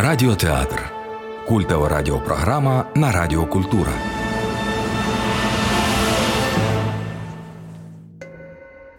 [0.00, 0.92] Радіотеатр
[1.48, 3.92] культова радіопрограма на Радіо Культура.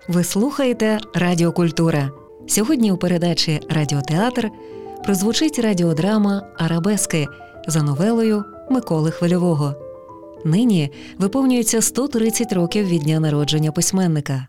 [0.07, 2.09] Ви слухаєте Радіо Культура.
[2.47, 4.49] Сьогодні у передачі Радіотеатр
[5.03, 7.27] прозвучить радіодрама Арабески
[7.67, 9.75] за новелою Миколи Хвильового.
[10.45, 14.47] Нині виповнюється 130 років від дня народження письменника.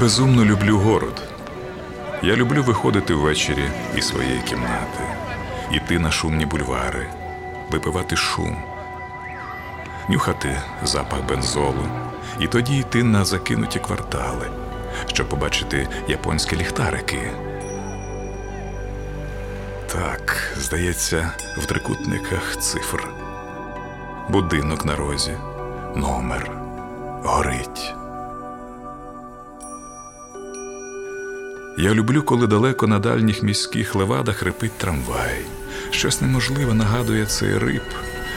[0.00, 1.22] Безумно люблю город.
[2.22, 3.64] Я люблю виходити ввечері
[3.96, 5.04] із своєї кімнати,
[5.72, 7.06] іти на шумні бульвари,
[7.70, 8.56] випивати шум,
[10.08, 11.88] нюхати запах бензолу
[12.40, 14.46] і тоді йти на закинуті квартали,
[15.06, 17.30] щоб побачити японські ліхтарики.
[19.92, 23.08] Так, здається, в трикутниках цифр.
[24.28, 25.32] Будинок на розі,
[25.96, 26.50] номер,
[27.24, 27.97] горить.
[31.80, 35.44] Я люблю, коли далеко на дальніх міських левадах репить трамвай.
[35.90, 37.82] Щось неможливе нагадує цей риб,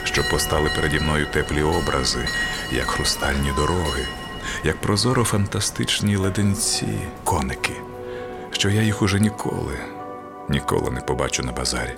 [0.03, 2.28] що постали переді мною теплі образи,
[2.72, 4.06] як хрустальні дороги,
[4.64, 6.88] як прозоро фантастичні леденці,
[7.23, 7.73] коники,
[8.52, 9.78] що я їх уже ніколи,
[10.50, 11.98] ніколи не побачу на базарі.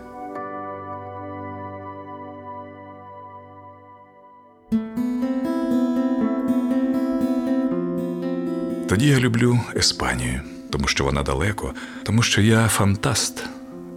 [8.90, 10.42] Тоді я люблю Еспанію,
[10.74, 11.74] тому що вона далеко,
[12.04, 13.44] тому що я фантаст,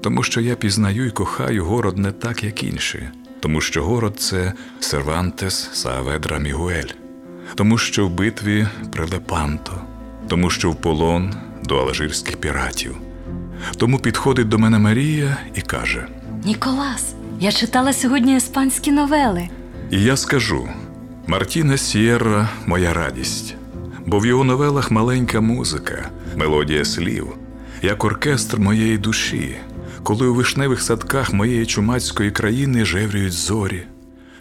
[0.03, 3.09] тому що я пізнаю і кохаю город не так, як інші,
[3.41, 6.91] тому що город це Сервантес Сааведра Мігуель,
[7.55, 9.83] тому що в битві при Лепанто,
[10.29, 12.97] тому що в полон до алжирських піратів.
[13.77, 16.07] Тому підходить до мене Марія і каже:
[16.45, 19.49] Ніколас, я читала сьогодні іспанські новели.
[19.91, 20.69] І я скажу:
[21.27, 23.55] Мартіне Сєрра моя радість,
[24.07, 27.29] бо в його новелах маленька музика, мелодія слів,
[27.83, 29.57] як оркестр моєї душі,
[30.03, 33.83] коли у вишневих садках моєї чумацької країни жеврюють зорі,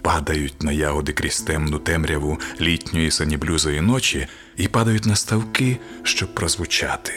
[0.02, 7.12] падають на ягоди крізь темну темряву літньої саніблюзої ночі і падають на ставки, щоб прозвучати.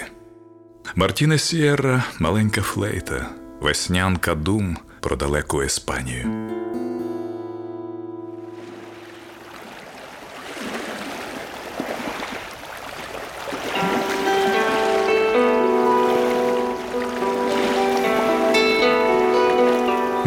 [0.95, 3.29] Мартіне Сєрра маленька флейта,
[3.61, 6.49] веснянка дум про далеку Еспанію.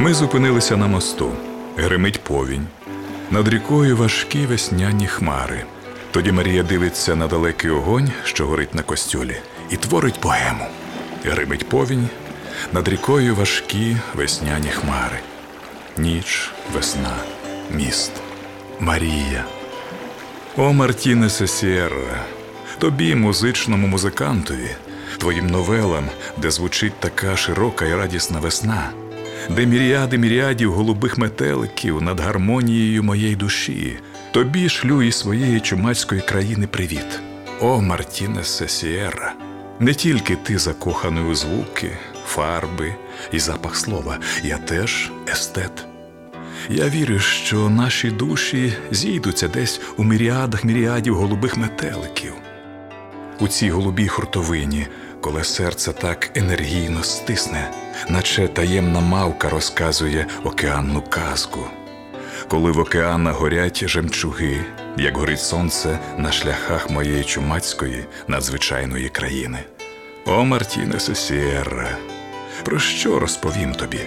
[0.02, 1.32] Ми зупинилися на мосту.
[1.76, 2.66] Гримить повінь.
[3.30, 5.64] Над рікою важкі весняні хмари.
[6.10, 9.36] Тоді Марія дивиться на далекий огонь, що горить на костюлі,
[9.70, 10.66] і творить поему.
[11.24, 12.08] Гримить повінь.
[12.72, 15.18] Над рікою важкі весняні хмари.
[15.96, 17.16] Ніч, весна,
[17.70, 18.12] міст.
[18.80, 19.44] Марія.
[20.56, 22.24] О, Мартіне Сесієрра,
[22.78, 24.70] тобі, музичному музикантові,
[25.18, 26.04] твоїм новелам,
[26.36, 28.91] де звучить така широка і радісна весна,
[29.50, 33.97] де міріади міріадів голубих метеликів над гармонією моєї душі,
[34.32, 37.20] тобі шлю із своєї чумацької країни привіт.
[37.60, 39.34] О, Мартіне Сесієрра,
[39.80, 41.91] не тільки ти закоханий у звуки,
[42.26, 42.94] фарби
[43.32, 45.86] і запах слова, я теж естет.
[46.70, 52.32] Я вірю, що наші душі зійдуться десь у міріадах міріадів голубих метеликів.
[53.41, 54.86] У цій голубій хуртовині,
[55.22, 57.71] коли серце так енергійно стисне,
[58.09, 61.60] наче таємна мавка розказує океанну казку.
[62.49, 64.57] Коли в океанах горять жемчуги,
[64.97, 69.59] як горить сонце на шляхах моєї чумацької надзвичайної країни.
[70.27, 71.97] О, Мартіне Сесієрра,
[72.65, 74.01] про що розповім тобі?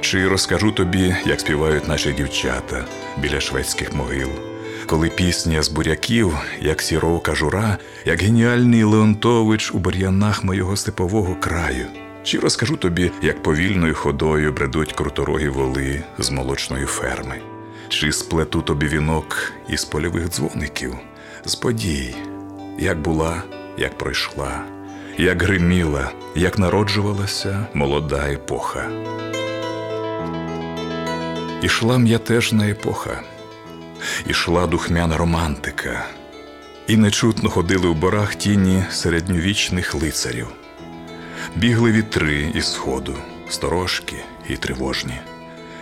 [0.00, 2.84] Чи розкажу тобі, як співають наші дівчата
[3.18, 4.51] біля шведських могил,
[4.86, 11.86] коли пісня з буряків, як сіровка жура, як геніальний Леонтович у бур'янах моєго степового краю.
[12.22, 17.40] Чи розкажу тобі, як повільною ходою бредуть круторогі воли з молочної ферми?
[17.88, 20.94] Чи сплету тобі вінок із польових дзвоників,
[21.44, 22.14] з подій,
[22.78, 23.42] як була,
[23.78, 24.64] як пройшла,
[25.18, 28.88] як гриміла, як народжувалася молода епоха.
[31.62, 33.20] Ішла м'ятежна епоха,
[34.26, 36.06] ішла духмяна романтика,
[36.86, 40.48] і нечутно ходили в борах тіні середньовічних лицарів.
[41.56, 43.14] Бігли вітри із сходу,
[43.48, 44.16] сторожкі
[44.48, 45.14] і тривожні.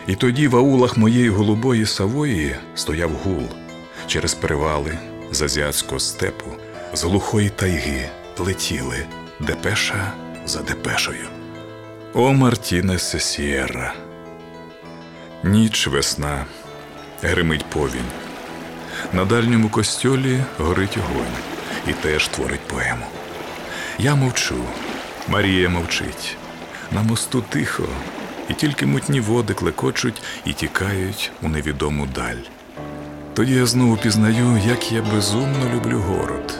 [0.06, 3.48] І тоді в аулах моєї голубої Савої стояв гул
[4.06, 4.98] через перевали
[5.32, 6.50] з азіатського степу,
[6.94, 8.08] з глухої тайги
[8.38, 9.06] летіли
[9.40, 10.12] депеша
[10.46, 11.26] за депешою.
[12.14, 13.94] О Мартінесе Сієрра!
[15.44, 16.46] Ніч весна,
[17.22, 18.10] гримить повінь.
[19.12, 21.36] На дальньому костьолі горить огонь
[21.88, 23.06] і теж творить поему.
[23.98, 24.54] Я мовчу,
[25.28, 26.36] Марія мовчить.
[26.92, 27.84] На мосту тихо,
[28.48, 32.42] і тільки мутні води клекочуть і тікають у невідому даль.
[33.34, 36.58] Тоді я знову пізнаю, як я безумно люблю город.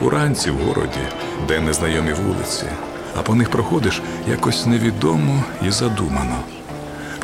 [0.00, 1.00] Уранці в городі,
[1.48, 2.66] де незнайомі вулиці,
[3.16, 6.53] а по них проходиш якось невідомо і задумано.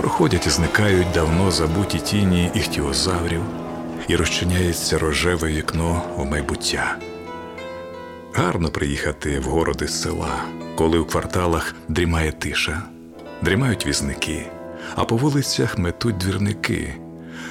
[0.00, 3.40] Проходять і зникають давно забуті тіні іхтіозаврів,
[4.08, 6.96] і розчиняється рожеве вікно у майбуття.
[8.34, 10.44] Гарно приїхати в городи з села,
[10.74, 12.82] коли в кварталах дрімає тиша,
[13.42, 14.46] дрімають візники,
[14.96, 16.94] а по вулицях метуть двірники,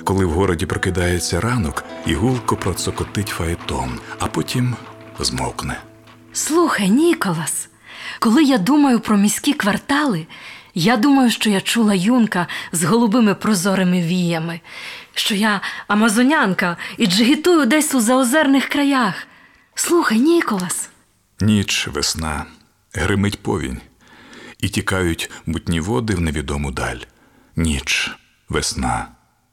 [0.04, 4.76] коли в городі прокидається ранок і гулко процокотить фаетон, а потім
[5.20, 5.82] змовкне.
[6.34, 7.70] Слухай, Ніколас,
[8.20, 10.26] коли я думаю про міські квартали,
[10.74, 14.62] я думаю, що я чула юнка з голубими прозорими віями,
[15.14, 19.28] що я амазонянка і джигітую десь у заозерних краях.
[19.76, 20.90] Слухай, Ніколас.
[21.40, 22.46] Ніч, весна,
[22.94, 23.82] гримить повінь,
[24.60, 27.00] і тікають мутні води в невідому даль.
[27.56, 28.12] Ніч,
[28.50, 29.08] весна,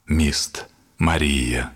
[0.06, 0.64] міст,
[0.98, 1.70] Марія.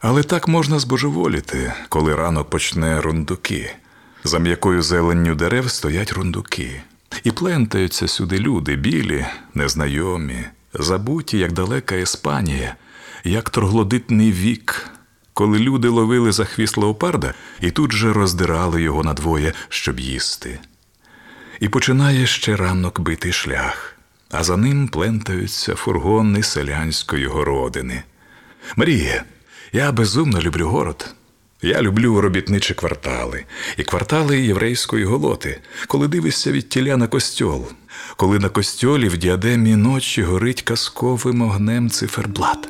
[0.00, 3.76] Але так можна збожеволіти, коли ранок почне рундуки.
[4.24, 6.82] За м'якою зеленню дерев стоять рундуки,
[7.24, 12.76] і плентаються сюди люди, білі, незнайомі, забуті, як далека Іспанія,
[13.24, 14.90] як торглодитний вік,
[15.34, 20.58] коли люди ловили за хвіст леопарда і тут же роздирали його надвоє, щоб їсти.
[21.60, 23.96] І починає ще ранок битий шлях,
[24.30, 28.02] а за ним плентаються фургони селянської городини.
[28.76, 29.24] Марія,
[29.72, 31.14] я безумно люблю город.
[31.62, 33.44] Я люблю робітничі квартали
[33.76, 37.66] і квартали єврейської голоти, коли дивишся від тіля на костьол,
[38.16, 42.68] коли на костьолі в діадемі ночі горить казковим огнем циферблат.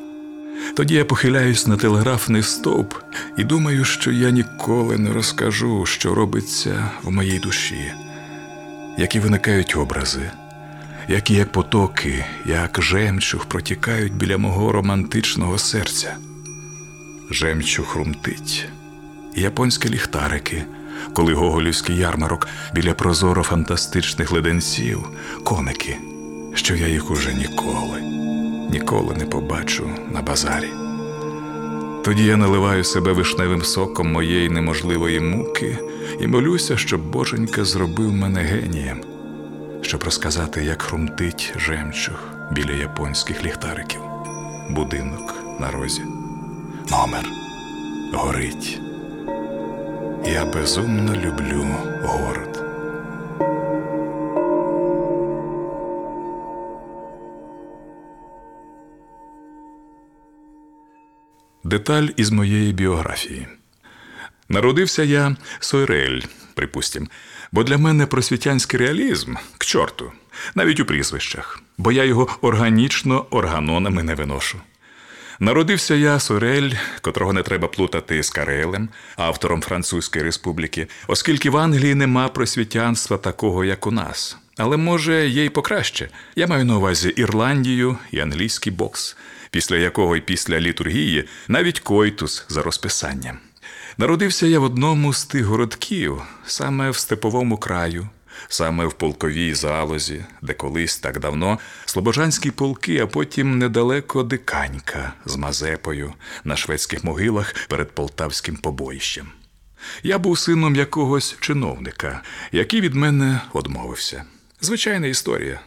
[0.77, 2.95] Тоді я похиляюсь на телеграфний стовп
[3.39, 7.93] і думаю, що я ніколи не розкажу, що робиться в моїй душі,
[8.99, 10.31] які виникають образи,
[11.09, 16.17] які як потоки, як жемчуг протікають біля мого романтичного серця.
[17.31, 18.69] Жемчуг хрумтить,
[19.41, 20.65] японські ліхтарики,
[21.13, 25.09] коли гоголівський ярмарок біля прозоро фантастичних леденців,
[25.45, 25.97] коники,
[26.55, 28.01] що я їх уже ніколи,
[28.71, 30.69] ніколи не побачу на базарі.
[32.05, 35.79] Тоді я наливаю себе вишневим соком моєї неможливої муки
[36.21, 39.01] і молюся, щоб Боженька зробив мене генієм,
[39.83, 42.19] щоб розказати, як хрумтить жемчуг
[42.53, 44.01] біля японських ліхтариків,
[44.71, 46.03] будинок на розі,
[46.91, 47.25] номер
[48.13, 48.86] горить.
[50.29, 51.67] Я безумно люблю
[52.03, 52.63] город.
[61.65, 63.49] Деталь із моєї біографії.
[64.49, 66.21] Народився я Сойрель,
[66.55, 67.09] припустім,
[67.53, 70.13] бо для мене просвітянський реалізм к чорту,
[70.55, 74.61] навіть у прізвищах, бо я його органічно органонами не виношу.
[75.41, 81.95] Народився я Сорель, котрого не треба плутати з Карелем, автором Французької республіки, оскільки в Англії
[81.95, 84.37] нема просвітянства такого, як у нас.
[84.57, 86.09] Але може є й покраще.
[86.37, 89.17] Я маю на увазі Ірландію і англійський бокс,
[89.51, 93.39] після якого й після літургії навіть койтус за розписанням.
[93.99, 98.09] Народився я в одному з тих городків, саме в степовому краю,
[98.49, 105.37] саме в полковій залозі, де колись так давно слобожанські полки, а потім недалеко диканька з
[105.37, 106.13] Мазепою
[106.45, 109.27] на шведських могилах перед полтавським побоїщем.
[110.03, 114.25] Я був сином якогось чиновника, який від мене одмовився.
[114.61, 115.61] Звичайна історія.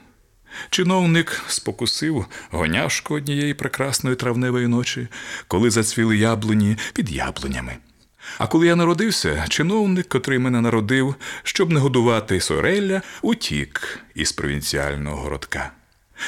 [0.70, 5.08] Чиновник спокусив гоняшку однієї прекрасної травневої ночі,
[5.48, 7.78] коли зацвіли яблуні під яблунями.
[8.38, 15.22] А коли я народився, чиновник, котрий мене народив, щоб не годувати Сорелля, утік із провінціального
[15.22, 15.72] городка.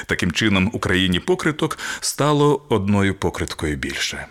[0.05, 4.25] Таким чином, Україні покриток стало одною покриткою більше.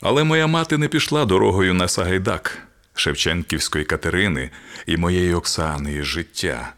[0.00, 2.58] Але моя мати не пішла дорогою на Сагайдак,
[2.94, 4.50] Шевченківської Катерини
[4.86, 6.72] і моєї Оксани із життя.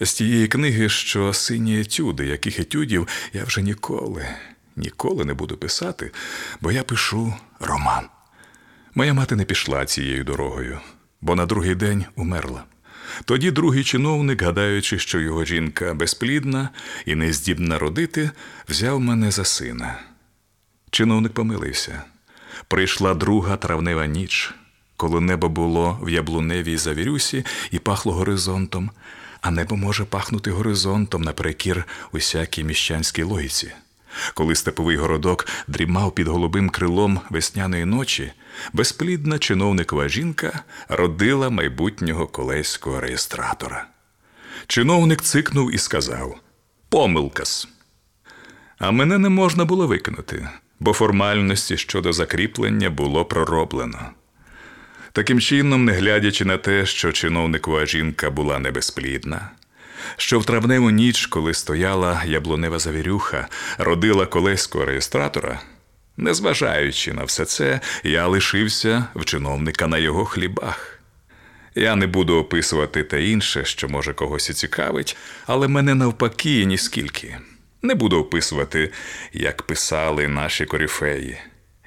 [0.00, 4.26] З тієї книги, що сині етюди, яких етюдів я вже ніколи,
[4.76, 6.10] ніколи не буду писати,
[6.60, 8.04] бо я пишу роман.
[8.96, 10.80] Моя мати не пішла цією дорогою,
[11.20, 12.64] бо на другий день умерла.
[13.24, 16.68] Тоді другий чиновник, гадаючи, що його жінка безплідна
[17.06, 18.30] і не здібна родити,
[18.68, 20.00] взяв мене за сина.
[20.90, 22.02] Чиновник помилився.
[22.68, 24.54] Прийшла друга травнева ніч,
[24.96, 28.90] коли небо було в яблуневій завірюсі і пахло горизонтом,
[29.40, 33.72] а небо може пахнути горизонтом наперекір усякій міщанській логіці.
[34.34, 38.32] Коли степовий городок дрімав під голубим крилом весняної ночі,
[38.72, 43.86] безплідна чиновникова жінка родила майбутнього колеського реєстратора.
[44.66, 46.36] Чиновник цикнув і сказав
[46.88, 47.68] Помилкас.
[48.78, 50.48] А мене не можна було викинути,
[50.80, 54.10] бо формальності щодо закріплення було пророблено.
[55.12, 59.50] Таким чином, не глядячи на те, що чиновникова жінка була небезплідна,
[60.16, 65.60] що в травневу ніч, коли стояла яблунева завірюха, родила колеського реєстратора,
[66.16, 71.00] незважаючи на все це, я лишився в чиновника на його хлібах.
[71.74, 77.38] Я не буду описувати те інше, що може когось і цікавить, але мене навпаки ніскільки.
[77.82, 78.90] Не буду описувати,
[79.32, 81.38] як писали наші коріфеї.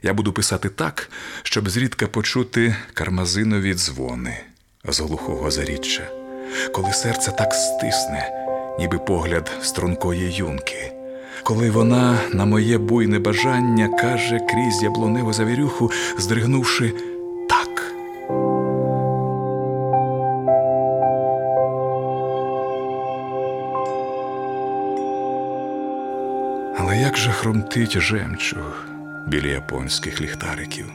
[0.01, 1.09] Я буду писати так,
[1.43, 4.37] щоб зрідка почути кармазинові дзвони
[4.83, 6.09] з глухого заріччя,
[6.73, 8.31] коли серце так стисне,
[8.79, 10.91] ніби погляд стрункої юнки,
[11.43, 16.93] коли вона на моє буйне бажання каже крізь яблуневу завірюху, здригнувши
[17.49, 17.93] так.
[26.79, 28.87] Але як же хромтить жемчуг
[29.27, 30.85] біля японських ліхтариків,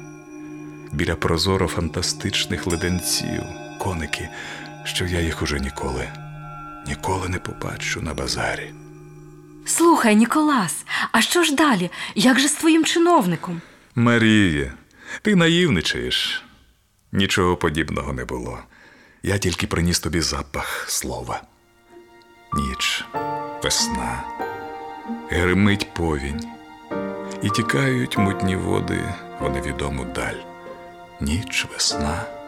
[0.93, 3.43] біля прозоро фантастичних леденців,
[3.79, 4.29] коники,
[4.85, 6.09] що я їх уже ніколи,
[6.87, 8.73] ніколи не побачу на базарі.
[9.67, 11.91] Слухай, Ніколас, а що ж далі?
[12.15, 13.61] Як же з твоїм чиновником?
[13.95, 14.73] Маріє,
[15.23, 16.45] ти наївничаєш.
[17.12, 18.59] Нічого подібного не було.
[19.23, 21.43] Я тільки приніс тобі запах слова.
[22.53, 23.05] Ніч,
[23.62, 24.23] весна,
[25.31, 26.45] гримить повінь,
[27.43, 30.41] і тікають мутні води в невідому даль.
[31.21, 32.25] Ніч, весна,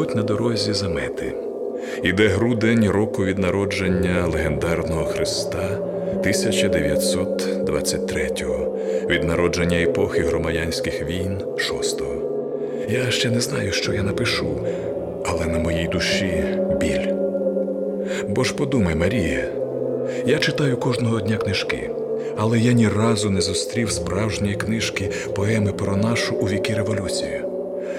[0.00, 1.32] ростуть на дорозі замети.
[2.02, 5.78] Іде грудень року від народження легендарного Христа
[6.16, 8.78] 1923-го,
[9.10, 12.14] від народження епохи громадянських війн 6-го.
[12.88, 14.66] Я ще не знаю, що я напишу,
[15.26, 16.44] але на моїй душі
[16.80, 17.12] біль.
[18.28, 19.44] Бо ж подумай, Марія,
[20.26, 21.90] я читаю кожного дня книжки,
[22.36, 27.49] але я ні разу не зустрів справжньої книжки поеми про нашу у віки революцію.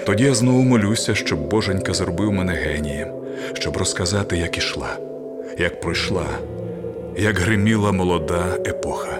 [0.06, 3.08] Тоді я знову молюся, щоб Боженька зробив мене генієм,
[3.54, 4.96] щоб розказати, як ішла,
[5.58, 6.26] як пройшла,
[7.16, 9.18] як гриміла молода епоха.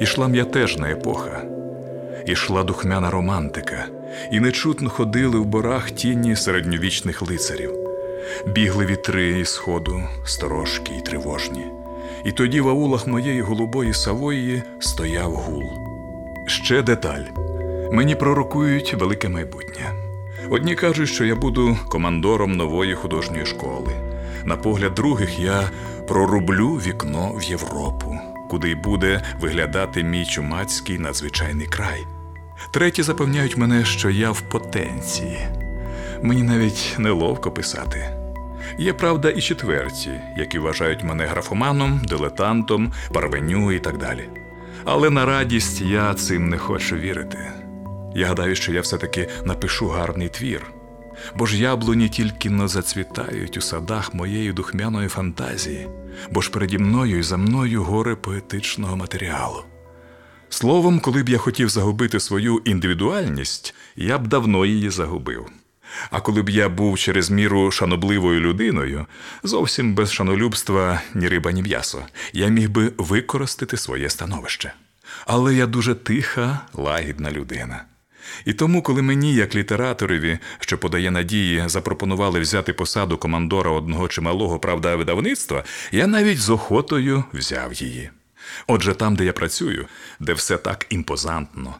[0.00, 1.42] Ішла м'ятежна епоха,
[2.26, 3.84] ішла духмяна романтика,
[4.32, 7.72] і нечутно ходили в борах тіні середньовічних лицарів.
[8.46, 11.66] Бігли вітри із сходу, сторожкі й тривожні.
[12.24, 15.64] І тоді в аулах моєї голубої Савої стояв гул.
[16.46, 17.55] Ще деталь.
[17.92, 19.92] Мені пророкують велике майбутнє.
[20.50, 23.92] Одні кажуть, що я буду командором нової художньої школи.
[24.44, 25.70] На погляд других я
[26.08, 28.18] прорублю вікно в Європу,
[28.50, 32.06] куди й буде виглядати мій чумацький надзвичайний край.
[32.72, 35.38] Треті запевняють мене, що я в потенції.
[36.22, 38.10] Мені навіть неловко писати.
[38.78, 44.28] Є правда і четверті, які вважають мене графоманом, дилетантом, парвеню і так далі.
[44.84, 47.38] Але на радість я цим не хочу вірити.
[48.16, 50.62] Я гадаю, що я все-таки напишу гарний твір,
[51.34, 55.88] бо ж яблуні тільки но зацвітають у садах моєї духмяної фантазії,
[56.30, 59.64] бо ж переді мною і за мною гори поетичного матеріалу.
[60.48, 65.46] Словом, коли б я хотів загубити свою індивідуальність, я б давно її загубив.
[66.10, 69.06] А коли б я був через міру шанобливою людиною,
[69.42, 74.72] зовсім без шанолюбства ні риба, ні м'ясо, я міг би використати своє становище.
[75.26, 77.84] Але я дуже тиха, лагідна людина.
[78.44, 84.58] І тому, коли мені, як літераторові, що подає надії, запропонували взяти посаду командора одного чималого
[84.58, 88.10] правда видавництва, я навіть з охотою взяв її.
[88.66, 89.86] Отже, там, де я працюю,
[90.20, 91.74] де все так імпозантно,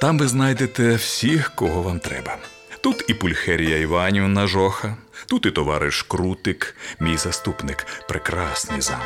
[0.00, 2.36] там ви знайдете всіх, кого вам треба.
[2.80, 9.00] Тут і Пульхерія Іванівна Жоха, тут і товариш Крутик, мій заступник, прекрасний зам.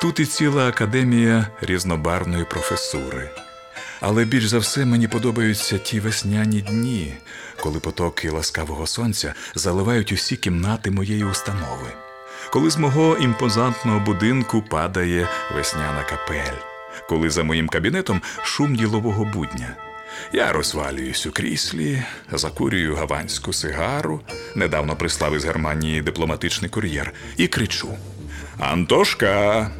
[0.00, 3.30] Тут і ціла академія різнобарвної професури.
[4.00, 7.14] Але більш за все мені подобаються ті весняні дні,
[7.60, 11.88] коли потоки ласкавого сонця заливають усі кімнати моєї установи,
[12.52, 16.58] коли з мого імпозантного будинку падає весняна капель,
[17.08, 19.76] коли за моїм кабінетом шум ділового будня.
[20.32, 22.02] Я розвалююсь у кріслі,
[22.32, 24.20] закурюю гаванську сигару,
[24.54, 27.88] недавно прислав із Германії дипломатичний кур'єр, і кричу:
[28.58, 29.70] Антошка!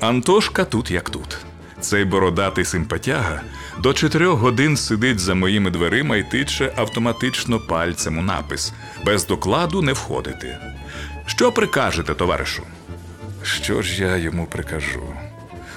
[0.00, 1.47] Антошка тут як тут.
[1.80, 3.42] Цей бородатий симпатяга
[3.78, 8.72] до чотирьох годин сидить за моїми дверима і тиче автоматично пальцем у напис
[9.04, 10.58] без докладу не входити.
[11.26, 12.62] Що прикажете, товаришу?
[13.42, 15.14] Що ж я йому прикажу?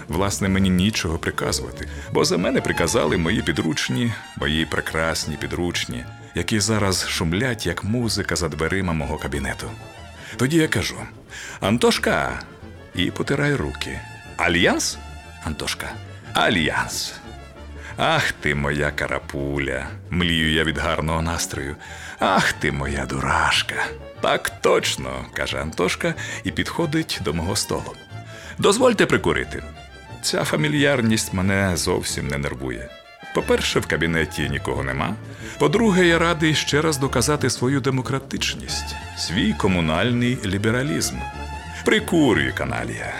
[0.07, 6.05] Власне, мені нічого приказувати, бо за мене приказали мої підручні, мої прекрасні підручні,
[6.35, 9.71] які зараз шумлять, як музика за дверима мого кабінету.
[10.37, 10.95] Тоді я кажу:
[11.59, 12.39] Антошка,
[12.95, 13.99] і потирай руки.
[14.37, 14.97] Альянс?
[15.43, 15.89] Антошка.
[16.33, 17.13] Альянс.
[17.97, 21.75] Ах ти моя карапуля, млію я від гарного настрою.
[22.19, 23.75] Ах ти моя дурашка.
[24.21, 27.95] Так точно, каже Антошка і підходить до мого столу.
[28.57, 29.63] Дозвольте прикурити.
[30.21, 32.89] Ця фамільярність мене зовсім не нервує.
[33.33, 35.15] По-перше, в кабінеті нікого нема.
[35.59, 41.15] По-друге, я радий ще раз доказати свою демократичність, свій комунальний лібералізм.
[41.85, 43.13] Прикурюй, каналія,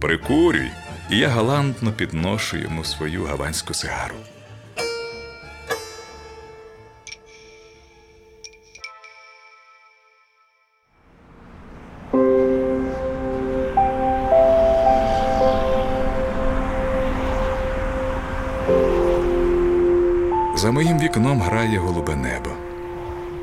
[0.00, 0.70] прикурюй,
[1.10, 4.14] і я галантно підношу йому свою гаванську сигару.
[20.56, 22.50] За моїм вікном грає голубе небо.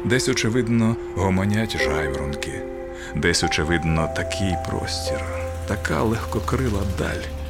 [0.05, 2.61] Десь, очевидно, гомонять жайворонки,
[3.15, 5.23] десь, очевидно, такий простір,
[5.67, 7.42] така легкокрила даль,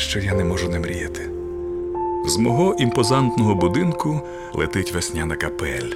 [0.00, 1.30] що я не можу не мріяти.
[2.26, 4.20] З мого імпозантного будинку
[4.54, 5.90] летить весняна капель.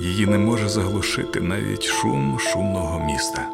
[0.00, 3.48] Її не може заглушити навіть шум шумного міста.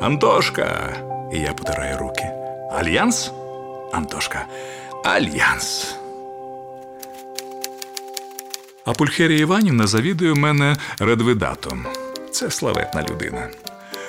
[0.00, 0.96] Антошка!
[1.32, 2.24] І я потираю руки.
[2.72, 3.32] Альянс?
[3.92, 4.46] Антошка.
[5.04, 5.94] Альянс.
[8.84, 11.86] А Пульхерія Іванівна завідує мене редвидатом.
[12.30, 13.48] Це славетна людина.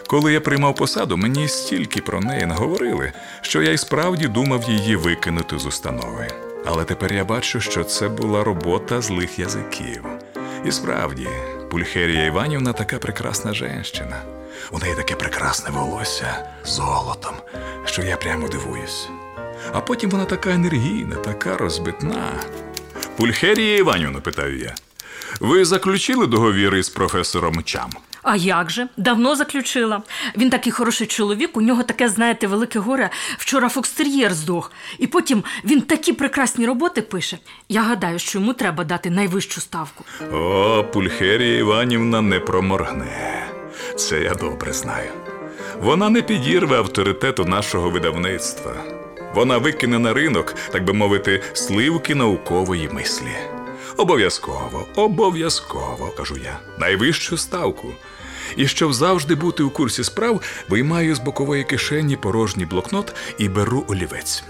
[0.08, 4.96] Коли я приймав посаду, мені стільки про неї наговорили, що я й справді думав її
[4.96, 6.28] викинути з установи.
[6.66, 10.06] Але тепер я бачу, що це була робота злих язиків.
[10.66, 11.28] І справді,
[11.72, 14.22] Пульхерія Іванівна така прекрасна женщина.
[14.72, 17.36] У неї таке прекрасне волосся золотом,
[17.86, 19.10] що я прямо дивуюсь.
[19.74, 22.32] А потім вона така енергійна, така розбитна.
[23.18, 24.76] Пульхерія Іванівна, питаю я.
[25.40, 27.90] Ви заключили договір із професором Чам?
[28.26, 28.88] А як же?
[28.98, 30.02] Давно заключила.
[30.38, 33.10] Він такий хороший чоловік, у нього таке, знаєте, велике горе.
[33.38, 34.72] Вчора фокстер'єр здох.
[35.00, 37.38] І потім він такі прекрасні роботи пише.
[37.70, 40.04] Я гадаю, що йому треба дати найвищу ставку.
[40.34, 43.48] О, Пульхерія Іванівна не проморгне.
[43.96, 45.12] Це я добре знаю.
[45.82, 48.74] Вона не підірве авторитету нашого видавництва.
[49.36, 53.36] Вона викине на ринок, так би мовити, сливки наукової мислі.
[53.98, 57.88] Обов'язково, обов'язково, кажу я, найвищу ставку.
[58.56, 63.86] І щоб завжди бути у курсі справ, виймаю з бокової кишені порожній блокнот і беру
[63.88, 64.44] олівець.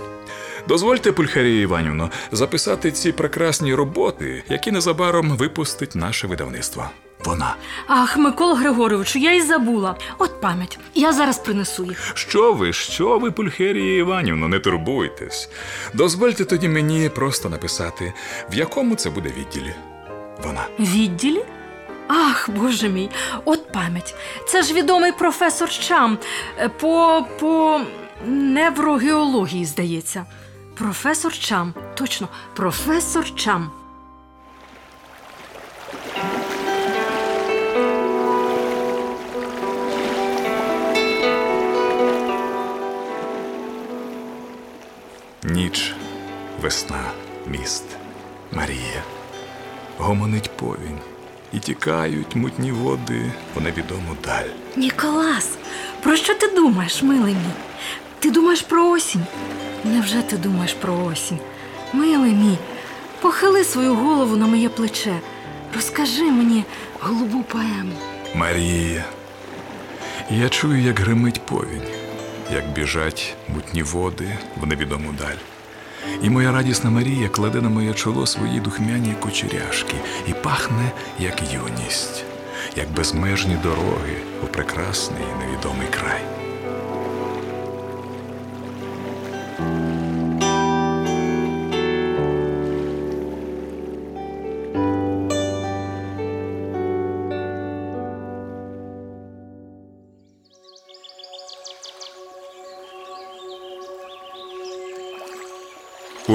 [0.68, 6.90] Дозвольте, Пульхарія Іванівно, записати ці прекрасні роботи, які незабаром випустить наше видавництво.
[7.26, 7.56] Вона.
[7.88, 9.96] Ах, Микола Григоровичу, я й забула.
[10.18, 10.80] От пам'ять.
[10.94, 12.12] Я зараз принесу їх.
[12.14, 15.50] Що ви, що ви, Пульхерія Іванівно, не турбуйтесь.
[15.94, 18.14] Дозвольте тоді мені просто написати,
[18.52, 19.74] в якому це буде відділі.
[20.44, 20.66] Вона.
[20.80, 21.42] Відділі?
[22.08, 23.10] Ах, боже мій,
[23.46, 24.16] от пам'ять.
[24.48, 26.18] Це ж відомий професор Чам
[26.60, 27.82] Е, по, по
[28.26, 30.26] неврогеології, здається.
[30.78, 31.74] Професор Чам.
[31.96, 33.72] Точно, професор Чам.
[45.44, 45.94] Ніч,
[46.62, 47.04] весна,
[47.48, 47.84] міст,
[48.52, 49.04] Марія.
[49.98, 51.00] Гомонить повінь,
[51.56, 54.50] і тікають мутні води у невідому даль.
[54.76, 55.50] Ніколас,
[56.04, 57.54] про що ти думаєш, милий мій?
[58.20, 59.26] Ти думаєш про осінь?
[59.84, 61.40] Невже ти думаєш про осінь?
[61.94, 62.58] Милий мій,
[63.22, 65.20] похили свою голову на моє плече.
[65.76, 66.64] Розкажи мені
[67.00, 67.94] голубу поему.
[68.36, 69.06] Марія.
[70.30, 71.88] Я чую, як гримить повінь,
[72.54, 75.55] як біжать мутні води в невідому даль.
[76.24, 79.96] І моя радісна Марія кладе на моє чоло свої духмяні кучеряшки
[80.28, 82.26] і пахне, як юність,
[82.76, 86.35] як безмежні дороги у прекрасний невідомий край.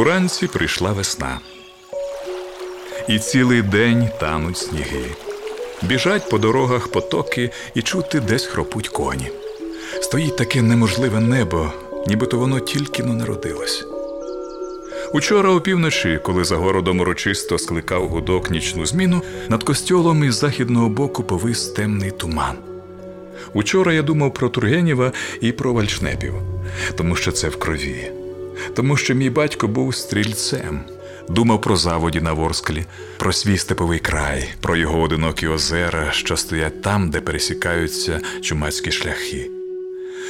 [0.00, 1.40] Уранці прийшла весна.
[3.08, 5.04] І цілий день тануть сніги.
[5.82, 9.30] Біжать по дорогах потоки і чути десь хропуть коні.
[10.02, 11.72] Стоїть таке неможливе небо,
[12.06, 13.84] нібито воно тільки но народилось.
[15.12, 21.22] Учора опівночі, коли за городом урочисто скликав гудок нічну зміну, над костьолом із західного боку
[21.22, 22.56] повис темний туман.
[23.52, 26.34] Учора я думав про Тургенєва і про вальшнепів,
[26.96, 28.19] тому що це в крові.
[28.76, 30.80] Тому що мій батько був стрільцем,
[31.28, 32.84] думав про заводі на Ворсклі,
[33.18, 39.50] про свій степовий край, про його одинокі озера, що стоять там, де пересікаються чумацькі шляхи.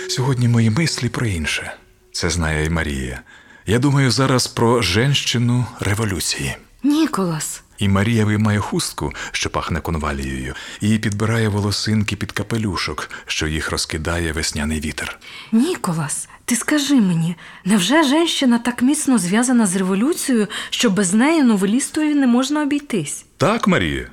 [0.08, 1.72] Сьогодні мої мислі про інше.
[2.12, 3.20] Це знає і Марія.
[3.66, 6.56] Я думаю зараз про женщину революції.
[6.82, 13.70] Ніколас, І Марія виймає хустку, що пахне конвалією, і підбирає волосинки під капелюшок, що їх
[13.70, 15.18] розкидає весняний вітер.
[15.52, 22.16] Ніколас, ти скажи мені, невже женщина так міцно зв'язана з революцією, що без неї новелістою
[22.16, 23.24] не можна обійтись?
[23.36, 24.06] Так, Марія,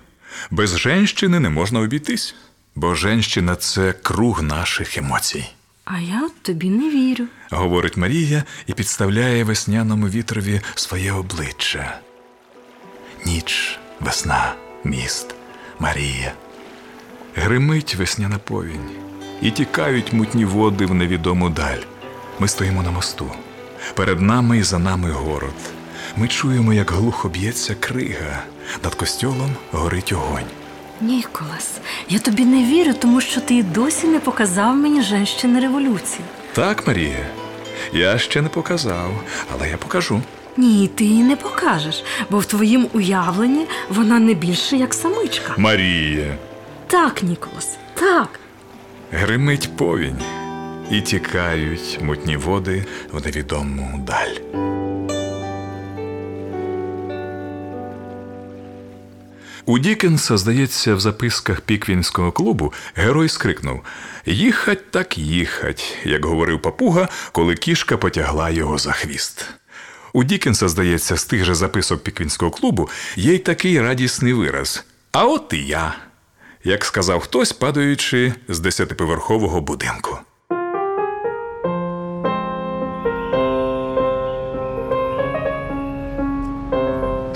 [0.52, 2.36] без женщини не можна обійтись,
[2.76, 5.45] бо женщина це круг наших емоцій,
[5.86, 7.26] А я от тобі не вірю.
[7.52, 12.00] говорить Марія і підставляє весняному вітрові своє обличчя.
[13.26, 15.36] Ніч, весна, міст,
[15.80, 16.34] Марія.
[17.36, 18.89] Гримить весняна повінь,
[19.41, 21.96] і тікають мутні води в невідому даль.
[22.39, 23.32] Ми стоїмо на мосту.
[23.93, 25.54] Перед нами і за нами город.
[26.17, 28.43] Ми чуємо, як глухо б'ється крига.
[28.84, 30.43] Над костьолом горить огонь.
[31.02, 31.71] Ніколас,
[32.10, 36.21] я тобі не вірю, тому що ти й досі не показав мені женщини революції.
[36.54, 37.26] Так, Марія,
[37.93, 39.12] я ще не показав,
[39.54, 40.21] але я покажу.
[40.58, 45.54] Ні, ти її не покажеш, бо в твоїм уявленні вона не більше як самичка.
[45.58, 46.36] Марія.
[46.88, 48.30] Так, Ніколас, так.
[49.12, 50.17] Гримить повінь,
[50.91, 54.67] і тікають мутні води в невідому даль.
[59.65, 63.82] У Дікенса, здається, в записках Піквінського клубу герой скрикнув
[64.26, 69.45] Їхать так їхать, як говорив папуга, коли кішка потягла його за хвіст.
[70.13, 75.26] У Дікенса, здається, з тих же записок Піквінського клубу є й такий радісний вираз А
[75.26, 75.95] от і я,
[76.63, 80.19] як сказав хтось, падаючи з десятиповерхового будинку.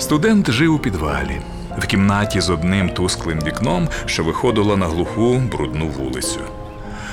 [0.02, 1.40] Студент жив у підвалі,
[1.78, 6.40] в кімнаті з одним тусклим вікном, що виходило на глуху брудну вулицю.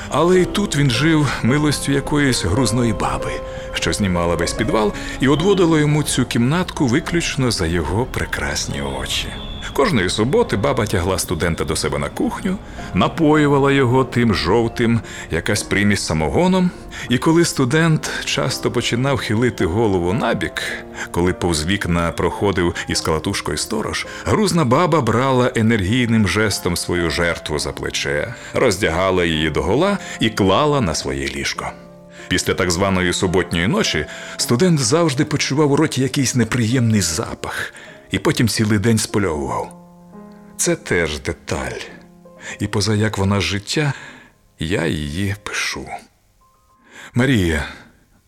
[0.09, 3.31] Але й тут він жив милостю якоїсь грузної баби,
[3.73, 9.27] що знімала весь підвал і одводила йому цю кімнатку виключно за його прекрасні очі.
[9.73, 12.57] Кожної суботи баба тягла студента до себе на кухню,
[12.93, 14.99] напоювала його тим жовтим,
[15.31, 16.71] якась примість самогоном,
[17.09, 20.63] і коли студент часто починав хилити голову набік,
[21.11, 27.71] коли повз вікна проходив із калатушкою сторож, грузна баба брала енергійним жестом свою жертву за
[27.71, 31.71] плече, роздягала її догола і клала на своє ліжко.
[32.27, 34.05] Після так званої суботньої ночі
[34.37, 37.73] студент завжди почував у роті якийсь неприємний запах
[38.11, 39.75] і потім цілий день спольовував.
[40.57, 41.79] Це теж деталь,
[42.59, 43.93] і поза як вона життя,
[44.59, 45.89] я її пишу.
[47.13, 47.67] Марія,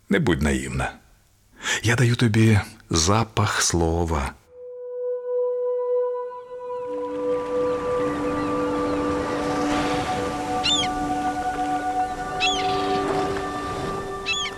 [0.10, 0.94] не будь наївна.
[1.84, 4.32] Я даю тобі запах слова.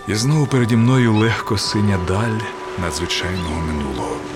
[0.07, 2.39] І знову переді мною легко синя даль
[2.81, 4.32] надзвичайного минулого.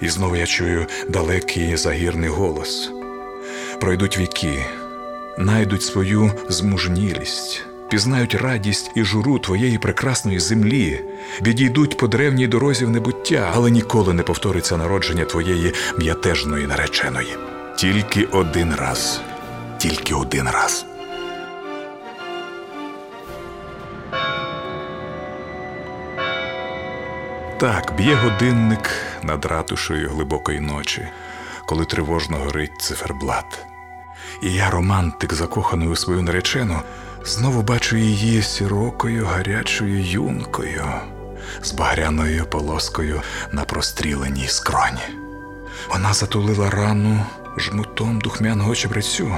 [0.00, 2.90] І знову я чую далекий загірний голос.
[3.80, 4.64] Пройдуть віки,
[5.38, 11.00] найдуть свою змужнілість, пізнають радість і журу твоєї прекрасної землі,
[11.42, 17.36] відійдуть по древній дорозі в небуття, але ніколи не повториться народження твоєї м'ятежної нареченої.
[17.76, 19.20] Тільки один раз,
[19.78, 20.87] тільки один раз.
[27.60, 28.90] Так, б'є годинник
[29.22, 31.08] над ратушею глибокої ночі,
[31.66, 33.66] коли тривожно горить циферблат.
[34.42, 36.80] І я, романтик, закоханий у свою наречену,
[37.24, 40.84] знову бачу її сірокою, гарячою юнкою,
[41.62, 45.18] з багряною полоскою на простріленій скроні.
[45.88, 49.34] Вона затулила рану жмутом духмяного чебрецю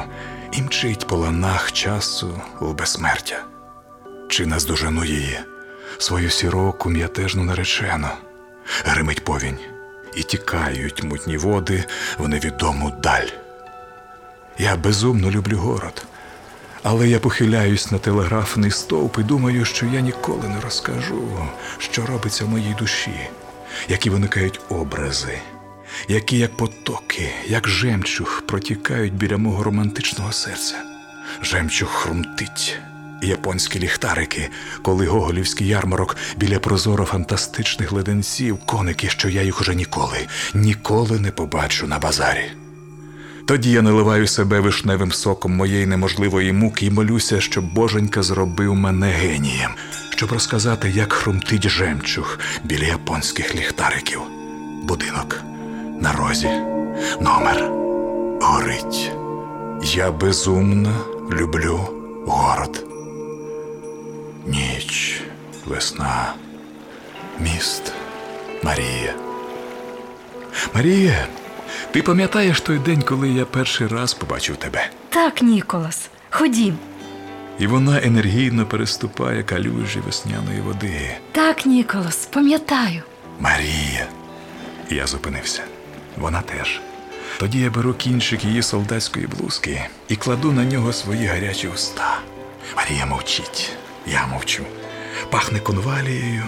[0.53, 3.45] і мчить по ланах часу в безсмертя.
[4.29, 5.39] Чи наздожену її,
[6.03, 8.09] свою сіроку м'ятежну наречену,
[8.85, 9.59] гримить повінь,
[10.17, 11.85] і тікають мутні води
[12.19, 13.29] в невідому даль.
[14.59, 16.07] Я безумно люблю город,
[16.83, 22.45] але я похиляюсь на телеграфний стовп і думаю, що я ніколи не розкажу, що робиться
[22.45, 23.29] в моїй душі,
[23.89, 25.39] які виникають образи,
[26.09, 30.75] які, як потоки, як жемчуг, протікають біля мого романтичного серця.
[31.43, 32.79] Жемчуг хрумтить.
[33.23, 34.51] Японські ліхтарики,
[34.83, 40.19] коли гоголівський ярмарок біля прозоро фантастичних леденців, коники, що я їх уже ніколи,
[40.55, 42.45] ніколи не побачу на базарі.
[43.47, 49.11] Тоді я наливаю себе вишневим соком моєї неможливої муки і молюся, щоб Боженька зробив мене
[49.11, 49.71] генієм,
[50.11, 54.21] щоб розказати, як хрумтить жемчуг біля японських ліхтариків.
[54.83, 55.41] Будинок
[56.01, 56.51] на розі,
[57.21, 57.71] номер
[58.41, 59.11] горить.
[59.83, 60.95] Я безумно
[61.31, 61.81] люблю
[62.27, 62.90] город.
[65.71, 66.35] Весна,
[67.41, 67.93] міст,
[68.63, 69.15] Марія.
[70.75, 71.27] Марія,
[71.91, 74.91] ти пам'ятаєш той день, коли я перший раз побачив тебе?
[75.09, 76.79] Так, Ніколас, ходім.
[77.59, 81.17] І вона енергійно переступає калюжі весняної води.
[81.33, 83.03] Так, Ніколас, пам'ятаю.
[83.41, 84.07] Марія.
[84.91, 85.63] Я зупинився.
[86.17, 86.81] Вона теж.
[87.39, 92.19] Тоді я беру кінчик її солдатської блузки і кладу на нього свої гарячі уста.
[92.77, 93.73] Марія мовчить,
[94.07, 94.65] я мовчу.
[95.29, 96.43] Пахне конвалією,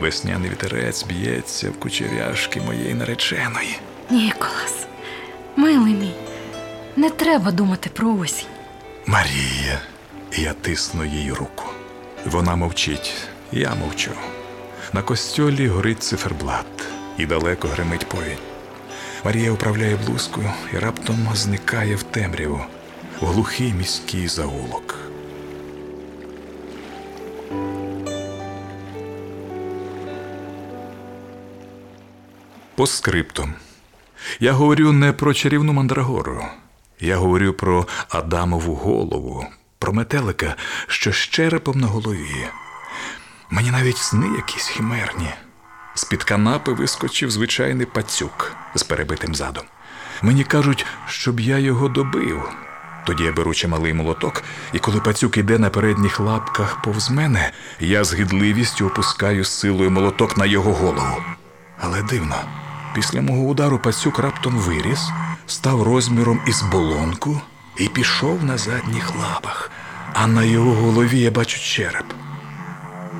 [0.00, 3.78] весняний вітерець б'ється в кучеряшки моєї нареченої.
[4.10, 4.86] Ніколас,
[5.56, 6.14] милий мій,
[6.96, 8.48] не треба думати про осінь.
[9.06, 9.80] Марія,
[10.36, 11.64] я тисну їй руку.
[12.26, 13.14] Вона мовчить,
[13.52, 14.10] я мовчу.
[14.92, 16.66] На костьолі горить циферблат,
[17.18, 18.38] і далеко гримить повінь.
[19.24, 22.60] Марія управляє блузкою і раптом зникає в темряву,
[23.20, 25.07] в глухий міський заулок.
[32.78, 33.54] По скриптум.
[34.40, 36.44] Я говорю не про чарівну мандрагору.
[37.00, 39.46] Я говорю про Адамову голову,
[39.78, 42.46] про метелика, що з черепом на голові.
[43.50, 45.30] Мені навіть сни якісь химерні.
[45.94, 49.64] З-під канапи вискочив звичайний пацюк з перебитим задом.
[50.22, 52.50] Мені кажуть, щоб я його добив.
[53.06, 58.04] Тоді я беру чималий молоток, і коли пацюк іде на передніх лапках повз мене, я
[58.04, 61.22] з гидливістю опускаю з силою молоток на його голову.
[61.80, 62.36] Але дивно,
[62.98, 65.10] після мого удару пацюк раптом виріс,
[65.46, 67.40] став розміром із болонку
[67.76, 69.70] і пішов на задніх лапах,
[70.14, 72.04] а на його голові я бачу череп.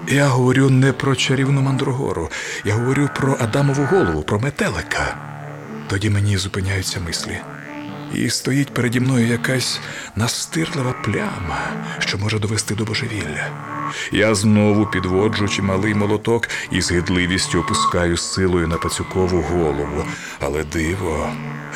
[0.08, 2.30] Я говорю не про чарівну мандрогору,
[2.64, 5.16] я говорю про Адамову голову, про метелика.
[5.88, 7.38] Тоді мені зупиняються мислі.
[8.14, 9.80] І стоїть переді мною якась
[10.16, 11.60] настирлива пляма,
[11.98, 13.77] що може довести до божевілля.
[14.12, 20.04] Я знову підводжу чималий молоток і з гидливістю опускаю силою на пацюкову голову.
[20.40, 21.30] Але диво,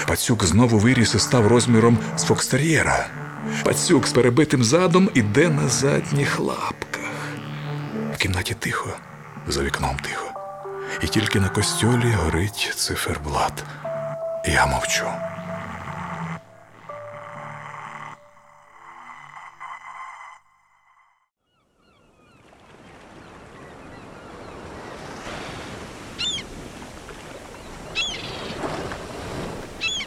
[0.06, 3.06] пацюк знову виріс і став розміром з фокстер'єра.
[3.64, 7.02] Пацюк з перебитим задом іде на задніх лапках.
[8.14, 8.90] В кімнаті тихо,
[9.46, 10.26] за вікном тихо.
[11.02, 13.64] І тільки на костьолі горить циферблат.
[14.46, 15.31] Я мовчу.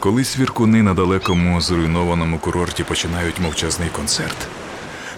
[0.06, 4.36] Коли свіркуни на далекому зруйнованому курорті починають мовчазний концерт,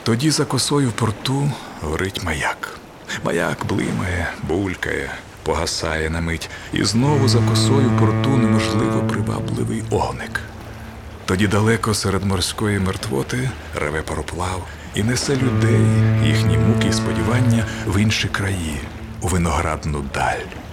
[0.02, 2.78] тоді за косою в порту горить маяк.
[3.24, 5.10] Маяк блимає, булькає,
[5.42, 10.40] погасає на мить, і знову за косою в порту неможливо привабливий огник.
[11.24, 15.86] Тоді далеко серед морської мертвоти реве пароплав і несе людей,
[16.24, 18.80] їхні муки і сподівання в інші краї,
[19.20, 20.67] у виноградну даль.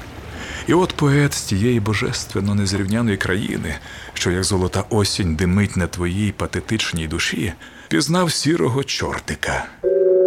[0.67, 3.75] І от поет з тієї божественно незрівняної країни,
[4.13, 7.53] що як золота осінь димить на твоїй патетичній душі,
[7.87, 9.65] пізнав сірого чортика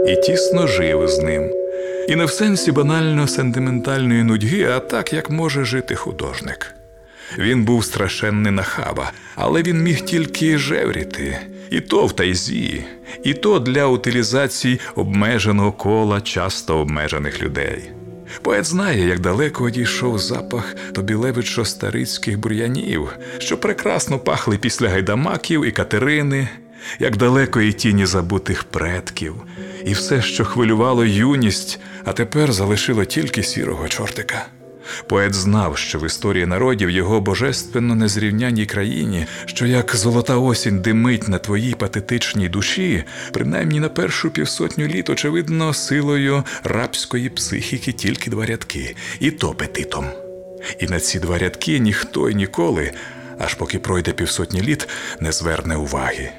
[0.07, 1.51] і тісно жив з ним.
[2.09, 6.75] І не в сенсі банально сентиментальної нудьги, а так, як може жити художник.
[7.39, 11.39] Він був страшенний нахаба, але він міг тільки жевріти,
[11.71, 12.85] і то в тайзі,
[13.25, 17.93] і то для утилізації обмеженого кола часто обмежених людей.
[18.43, 25.71] Поет знає, як далеко одійшов запах тобілевичо старицьких бур'янів, що прекрасно пахли після гайдамаків і
[25.71, 26.49] катерини,
[26.99, 29.35] як далеко і тіні забутих предків,
[29.85, 34.47] і все, що хвилювало юність, а тепер залишило тільки сірого чортика.
[35.07, 41.29] Поет знав, що в історії народів його божественно незрівняній країні, що як золота осінь димить
[41.29, 48.47] на твоїй патетичній душі, принаймні на першу півсотню літ, очевидно, силою рабської психіки тільки два
[48.47, 50.07] рядки, і то петитом.
[50.81, 52.93] І на ці два рядки ніхто й ніколи,
[53.39, 54.89] аж поки пройде півсотні літ,
[55.21, 56.31] не зверне уваги.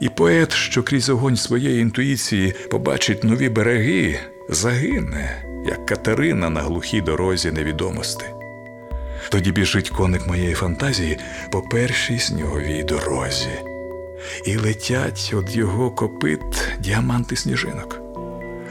[0.00, 7.00] І поет, що крізь огонь своєї інтуїції побачить нові береги, загине, як Катерина на глухій
[7.00, 8.34] дорозі невідомости.
[9.28, 11.18] Тоді біжить коник моєї фантазії
[11.50, 13.50] по першій сніговій дорозі,
[14.44, 16.40] і летять від його копит
[16.78, 18.00] діаманти сніжинок.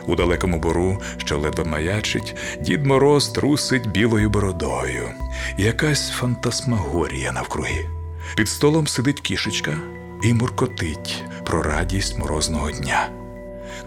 [0.07, 5.09] У далекому бору, що ледве маячить, дід Мороз трусить білою бородою,
[5.57, 7.89] якась фантасмагорія навкруги.
[8.35, 9.77] Під столом сидить кішечка
[10.23, 13.22] і муркотить про радість морозного дня.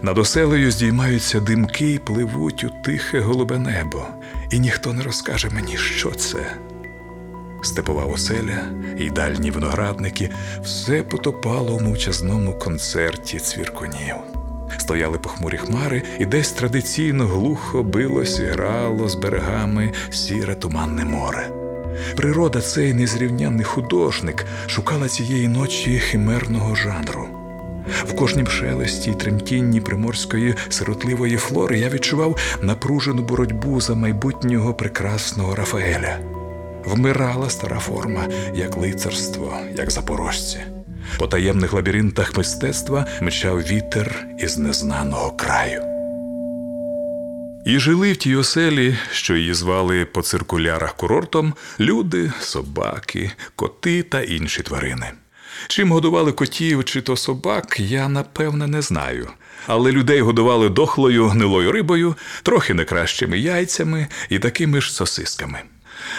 [0.01, 4.07] Над оселею здіймаються димки і пливуть у тихе голубе небо,
[4.51, 6.53] і ніхто не розкаже мені, що це.
[7.63, 8.63] Степова оселя
[8.97, 10.29] і дальні виноградники
[10.63, 14.15] все потопало у мовчазному концерті цвіркунів.
[14.77, 21.49] Стояли похмурі хмари, і десь традиційно глухо билось і грало з берегами сіре туманне море.
[22.15, 27.36] Природа, цей незрівнянний художник, шукала цієї ночі химерного жанру.
[28.05, 35.55] В кожнім шелесті й тремтінні приморської сиротливої флори я відчував напружену боротьбу за майбутнього прекрасного
[35.55, 36.19] Рафаеля.
[36.85, 40.59] Вмирала стара форма, як лицарство, як запорожці.
[41.19, 45.81] По таємних лабіринтах мистецтва мчав вітер із незнаного краю.
[47.65, 54.21] І жили в тій оселі, що її звали по циркулярах курортом, люди, собаки, коти та
[54.21, 55.11] інші тварини.
[55.67, 59.29] Чим годували котів чи то собак, я напевне не знаю.
[59.67, 65.59] Але людей годували дохлою гнилою рибою, трохи не кращими яйцями і такими ж сосисками.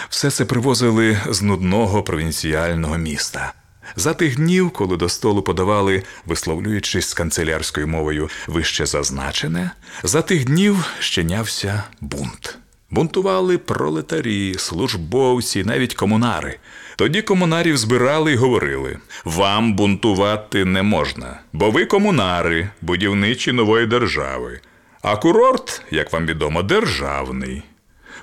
[0.09, 3.53] Все це привозили з нудного провінціального міста.
[3.95, 9.71] За тих днів, коли до столу подавали, висловлюючись з канцелярською мовою вище зазначене,
[10.03, 12.57] за тих днів щинявся бунт.
[12.91, 16.59] Бунтували пролетарі, службовці, навіть комунари.
[16.99, 24.59] Тоді комунарів збирали і говорили: вам бунтувати не можна, бо ви комунари, будівничі нової держави.
[25.01, 27.63] А курорт, як вам відомо, державний.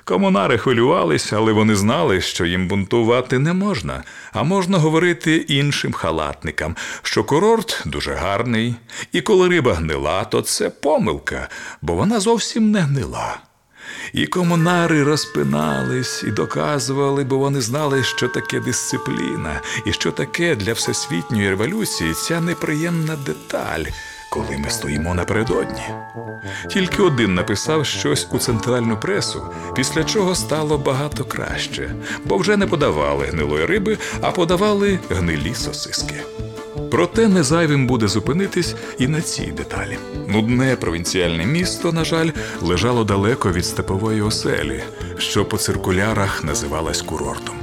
[0.03, 6.75] Комунари хвилювалися, але вони знали, що їм бунтувати не можна, а можна говорити іншим халатникам,
[7.01, 8.75] що курорт дуже гарний,
[9.11, 11.49] і коли риба гнила, то це помилка,
[11.81, 13.37] бо вона зовсім не гнила.
[14.13, 20.73] І комунари розпинались і доказували, бо вони знали, що таке дисципліна, і що таке для
[20.73, 23.83] всесвітньої революції ця неприємна деталь,
[24.31, 25.83] коли ми стоїмо напередодні.
[26.69, 29.43] Тільки один написав щось у центральну пресу,
[29.75, 36.23] після чого стало багато краще, бо вже не подавали гнилої риби, а подавали гнилі сосиски.
[36.91, 39.97] Проте не зайвим буде зупинитись і на цій деталі.
[40.27, 42.29] Нудне провінціальне місто, на жаль,
[42.61, 44.83] лежало далеко від степової оселі,
[45.17, 47.55] що по циркулярах називалась курортом.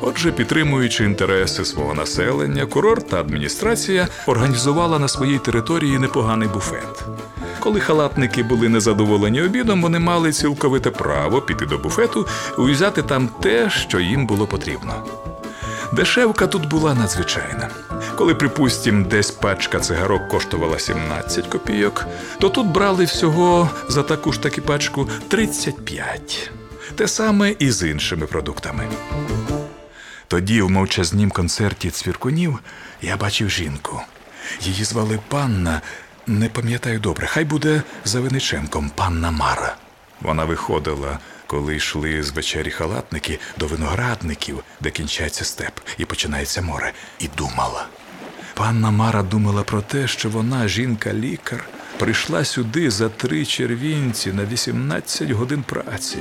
[0.00, 7.04] Отже, підтримуючи інтереси свого населення, курорт та адміністрація організувала на своїй території непоганий буфет.
[7.60, 12.26] Коли халатники були незадоволені обідом, вони мали цілковите право піти до буфету
[12.58, 14.94] і взяти там те, що їм було потрібно.
[15.92, 17.70] Дешевка тут була надзвичайна.
[18.16, 22.06] Коли, припустім, десь пачка цигарок коштувала 17 копійок,
[22.40, 26.50] то тут брали всього за таку ж таки пачку 35.
[26.94, 28.88] Те саме і з іншими продуктами.
[30.28, 32.58] Тоді, в мовчазнім концерті цвіркунів,
[33.02, 34.00] я бачив жінку.
[34.60, 35.80] Її звали панна,
[36.26, 39.76] не пам'ятаю добре, хай буде за Виниченком панна Мара.
[40.20, 46.92] Вона виходила, коли йшли з вечері халатники до виноградників, де кінчається степ і починається море,
[47.18, 47.86] і думала.
[48.54, 51.64] Панна Мара думала про те, що вона, жінка-лікар,
[51.98, 56.18] прийшла сюди за три червінці на 18 годин праці.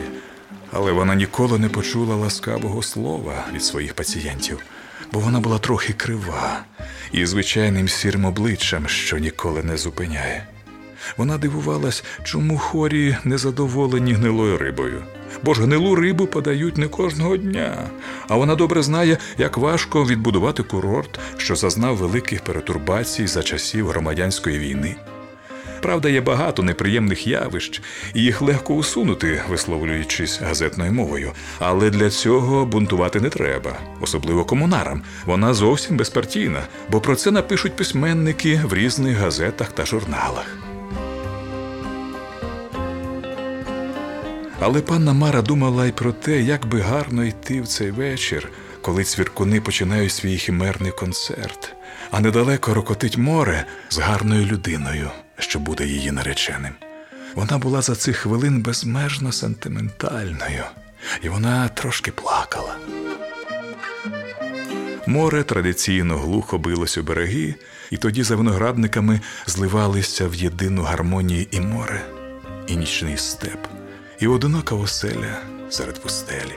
[0.72, 4.60] Але вона ніколи не почула ласкавого слова від своїх пацієнтів,
[5.12, 6.60] бо вона була трохи крива
[7.12, 10.48] і звичайним сірим обличчям, що ніколи не зупиняє.
[11.18, 15.04] Вона дивувалась, чому хорі незадоволені гнилою рибою.
[15.44, 17.90] Бо ж гнилу рибу подають не кожного дня,
[18.28, 24.60] а вона добре знає, як важко відбудувати курорт, що зазнав великих перетурбацій за часів громадянської
[24.60, 24.96] війни.
[25.82, 27.82] Правда, є багато неприємних явищ,
[28.14, 31.32] і їх легко усунути, висловлюючись газетною мовою.
[31.60, 35.02] Але для цього бунтувати не треба, особливо комунарам.
[35.26, 36.62] Вона зовсім безпартійна,
[36.92, 40.67] бо про це напишуть письменники в різних газетах та журналах.
[44.60, 48.50] Але панна Мара думала й про те, як би гарно йти в цей вечір,
[48.82, 51.76] коли цвіркуни починають свій хімерний концерт,
[52.12, 56.74] а недалеко рокотить море з гарною людиною, що буде її нареченим.
[57.36, 60.64] Вона була за цих хвилин безмежно сентиментальною,
[61.22, 62.76] і вона трошки плакала.
[65.08, 67.56] Море традиційно глухо билось у береги,
[67.92, 72.02] і тоді за виноградниками зливалися в єдину гармонію і море,
[72.68, 73.68] і нічний степ,
[74.20, 76.56] і одинока оселя серед пустелі.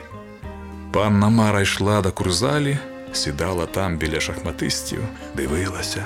[0.91, 2.77] Панна Мара йшла до курзалі,
[3.13, 4.99] сідала там біля шахматистів,
[5.35, 6.05] дивилася,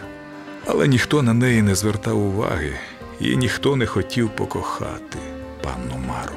[0.67, 2.73] але ніхто на неї не звертав уваги,
[3.19, 5.19] і ніхто не хотів покохати
[5.63, 6.35] панну Мару,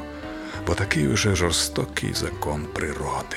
[0.66, 3.36] бо такий уже жорстокий закон природи.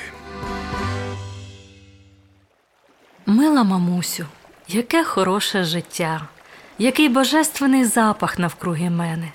[3.26, 4.26] Мила мамусю,
[4.68, 6.28] яке хороше життя,
[6.78, 9.32] який божественний запах навкруги мене.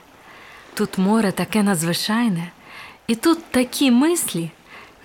[0.78, 2.52] Тут море таке надзвичайне,
[3.08, 4.52] і тут такі мислі,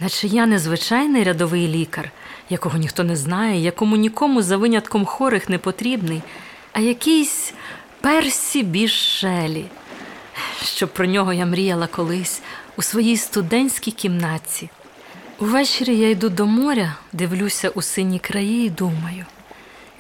[0.01, 2.11] наче я незвичайний рядовий лікар,
[2.51, 6.23] якого ніхто не знає, якому нікому за винятком хорих не потрібний,
[6.73, 7.55] а якийсь
[8.01, 9.65] персі бішелі,
[10.65, 12.43] щоб про нього я мріяла колись
[12.77, 14.71] у своїй студентській кімнатці.
[15.39, 19.27] Увечері я йду до моря, дивлюся у сині краї і думаю.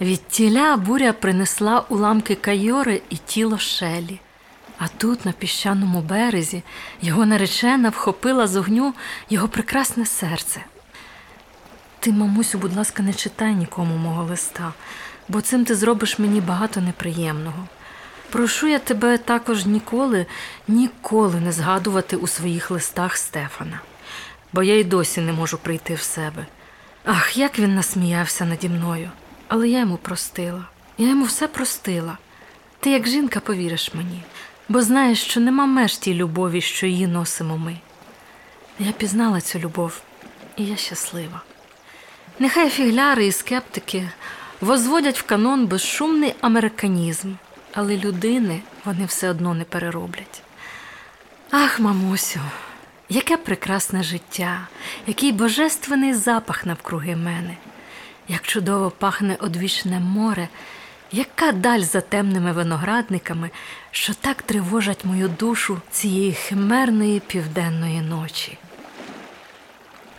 [0.00, 4.20] Від тіля буря принесла уламки кайори і тіло шелі.
[4.84, 6.62] А тут, на піщаному березі,
[7.02, 8.94] його наречена вхопила з огню
[9.30, 10.64] його прекрасне серце.
[12.00, 14.72] Ти, мамусю, будь ласка, не читай нікому мого листа,
[15.28, 17.68] бо цим ти зробиш мені багато неприємного.
[18.30, 20.26] Прошу я тебе також ніколи,
[20.68, 23.80] ніколи не згадувати у своїх листах Стефана,
[24.52, 26.46] бо я й досі не можу прийти в себе.
[27.04, 29.10] Ах, як він насміявся наді мною,
[29.48, 30.64] але я йому простила.
[30.98, 32.18] Я йому все простила.
[32.80, 34.22] Ти, як жінка, повіриш мені,
[34.72, 37.76] бо знаєш, що нема меж тій любові, що її носимо ми.
[38.78, 40.00] Я пізнала цю любов,
[40.56, 41.40] і я щаслива.
[42.38, 44.08] Нехай фігляри і скептики
[44.60, 47.32] возводять в канон безшумний американізм,
[47.72, 50.42] але людини вони все одно не перероблять.
[51.50, 52.40] Ах, мамусю,
[53.08, 54.68] яке прекрасне життя,
[55.06, 57.56] який божественний запах навкруги мене,
[58.28, 60.48] як чудово пахне одвічне море,
[61.12, 63.50] яка даль за темними виноградниками,
[63.92, 68.58] що так тривожать мою душу цієї химерної південної ночі.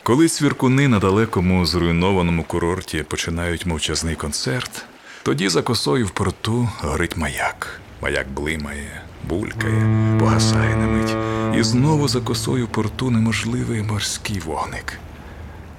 [0.03, 4.85] Коли цвіркуни на далекому зруйнованому курорті починають мовчазний концерт,
[5.23, 7.79] тоді за косою в порту горить маяк.
[8.01, 11.15] Маяк блимає, булькає, погасає на мить,
[11.59, 14.99] і знову за косою в порту неможливий морський вогник.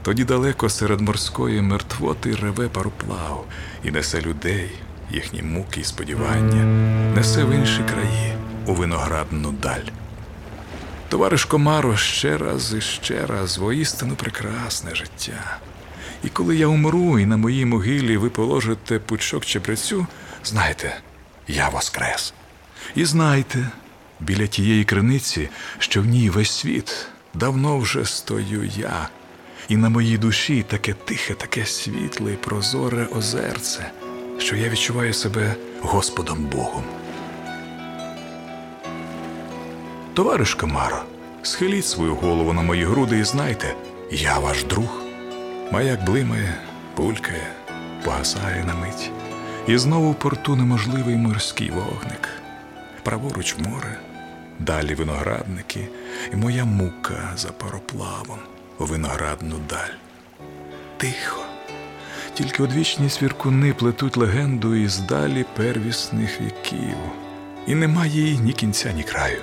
[0.03, 3.45] Тоді далеко серед морської мертвоти реве пароплав
[3.85, 4.71] і несе людей,
[5.11, 6.65] їхні муки і сподівання,
[7.15, 8.35] несе в інші краї,
[8.67, 9.91] у виноградну даль.
[11.09, 15.59] Товариш Комаро ще раз і ще раз воістину прекрасне життя.
[16.25, 20.07] І коли я умру, і на моїй могилі ви положите пучок чебрецю,
[20.45, 20.97] знайте,
[21.49, 22.35] я воскрес.
[22.95, 23.69] І знайте,
[24.21, 25.49] біля тієї криниці,
[25.79, 29.09] що в ній весь світ, давно вже стою я,
[29.69, 33.91] і на моїй душі таке тихе, таке світле і прозоре озерце,
[34.39, 36.85] що я відчуваю себе Господом Богом.
[40.15, 41.03] Товариш Комаро,
[41.43, 43.75] схиліть свою голову на мої груди і знайте,
[44.11, 45.01] я ваш друг.
[45.73, 46.55] Маяк блимає,
[46.97, 47.53] булькає,
[48.05, 49.11] погасає на мить.
[49.67, 52.29] І знову в порту неможливий морський вогник.
[53.03, 53.99] Праворуч море,
[54.59, 55.89] далі виноградники,
[56.33, 58.39] і моя мука за пароплавом
[58.79, 59.95] у виноградну даль.
[60.97, 61.44] Тихо.
[62.35, 66.97] Тільки одвічні свіркуни плетуть легенду із далі первісних віків,
[67.67, 69.43] і немає їй ні кінця, ні краю.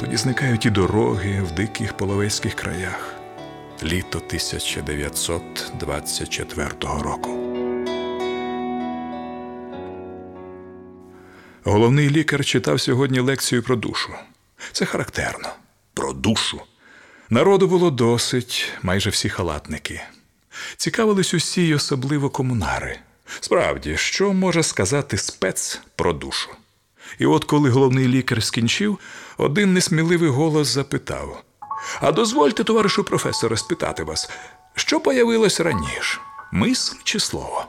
[0.00, 3.14] Тоді зникають і дороги в диких половецьких краях.
[3.82, 7.38] Літо 1924 року.
[11.64, 14.12] Головний лікар читав сьогодні лекцію про душу.
[14.72, 15.48] Це характерно.
[15.94, 16.60] Про душу.
[17.30, 20.00] Народу було досить, майже всі халатники.
[20.76, 22.98] Цікавились усі, й особливо комунари.
[23.40, 26.50] Справді, що може сказати спец про душу?
[27.18, 28.98] І от коли головний лікар скінчив,
[29.36, 31.42] один несміливий голос запитав:
[32.00, 34.30] А дозвольте, товаришу професора, спитати вас,
[34.74, 36.18] що появилось раніше?
[36.52, 37.66] Мисль чи слово?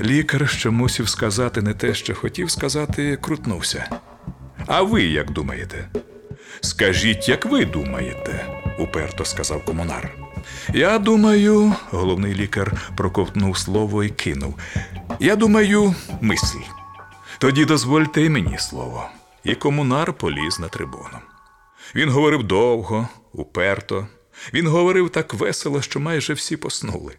[0.00, 4.00] Лікар, що мусив сказати не те, що хотів сказати, крутнувся.
[4.66, 5.88] А ви як думаєте?
[6.60, 8.46] Скажіть, як ви думаєте,
[8.78, 10.29] уперто сказав комунар.
[10.74, 14.54] Я думаю, головний лікар проковтнув слово і кинув.
[15.20, 16.64] Я думаю, мисль.
[17.38, 19.08] Тоді дозвольте і мені слово.
[19.44, 21.18] І комунар поліз на трибуну.
[21.94, 24.06] Він говорив довго, уперто.
[24.54, 27.16] Він говорив так весело, що майже всі поснули.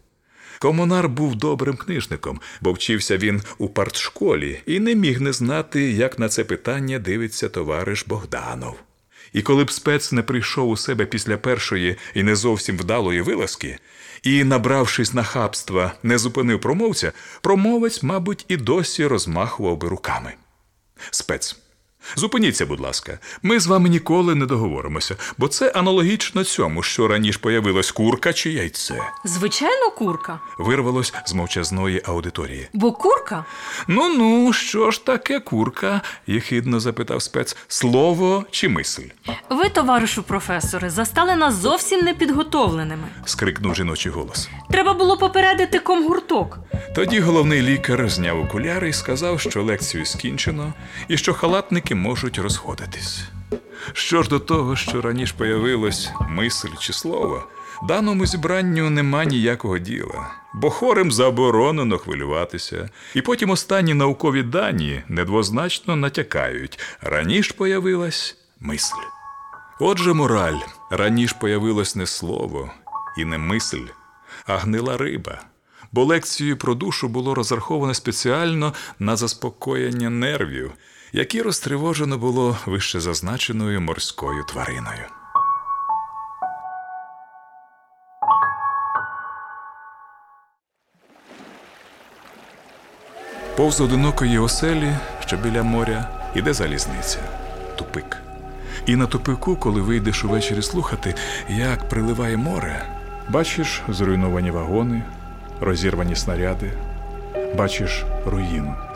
[0.60, 6.20] Комунар був добрим книжником, бо вчився він у партшколі і не міг не знати, як
[6.20, 8.76] на це питання дивиться товариш Богданов.
[9.34, 13.80] І коли б спец не прийшов у себе після першої і не зовсім вдалої вилазки,
[14.24, 17.12] і, набравшись нахабства, не зупинив промовця,
[17.42, 20.34] промовець, мабуть, і досі розмахував би руками.
[21.12, 21.58] Спец.
[22.16, 27.40] Зупиніться, будь ласка, ми з вами ніколи не договоримося, бо це аналогічно цьому, що раніше
[27.40, 28.98] появилась курка чи яйце.
[29.26, 30.40] Звичайно, курка.
[30.58, 32.68] Вирвалось з мовчазної аудиторії.
[32.74, 33.46] Бо курка
[33.88, 36.02] Ну ну, що ж таке курка?
[36.28, 37.58] єхидно запитав спец.
[37.68, 39.02] Слово чи мисль?
[39.50, 43.08] Ви, товаришу професоре, застали нас зовсім непідготовленими.
[43.26, 44.50] скрикнув жіночий голос.
[44.72, 46.60] Треба було попередити комгурток.
[46.96, 50.74] Тоді головний лікар зняв окуляри і сказав, що лекцію скінчено
[51.08, 53.22] і що халатники можуть розходитись.
[53.94, 57.44] Що ж до того, що раніше появилось мисль чи слово,
[57.88, 65.96] даному зібранню нема ніякого діла, бо хорем заборонено хвилюватися, і потім останні наукові дані недвозначно
[65.96, 69.04] натякають раніше появилась мисль.
[69.80, 72.72] Отже, мораль раніше появилось не слово
[73.18, 73.88] і не мисль,
[74.46, 75.42] а гнила риба.
[75.92, 80.72] Бо лекцію про душу було розраховано спеціально на заспокоєння нервів,
[81.14, 85.06] які розтривожено було вище зазначеною морською твариною.
[93.58, 94.96] Повз одинокої оселі,
[95.26, 97.20] що біля моря, іде залізниця,
[97.76, 98.18] тупик.
[98.86, 101.16] І на тупику, коли вийдеш увечері слухати,
[101.50, 102.86] як приливає море,
[103.30, 105.04] бачиш зруйновані вагони,
[105.60, 106.72] розірвані снаряди,
[107.56, 108.91] бачиш руїну.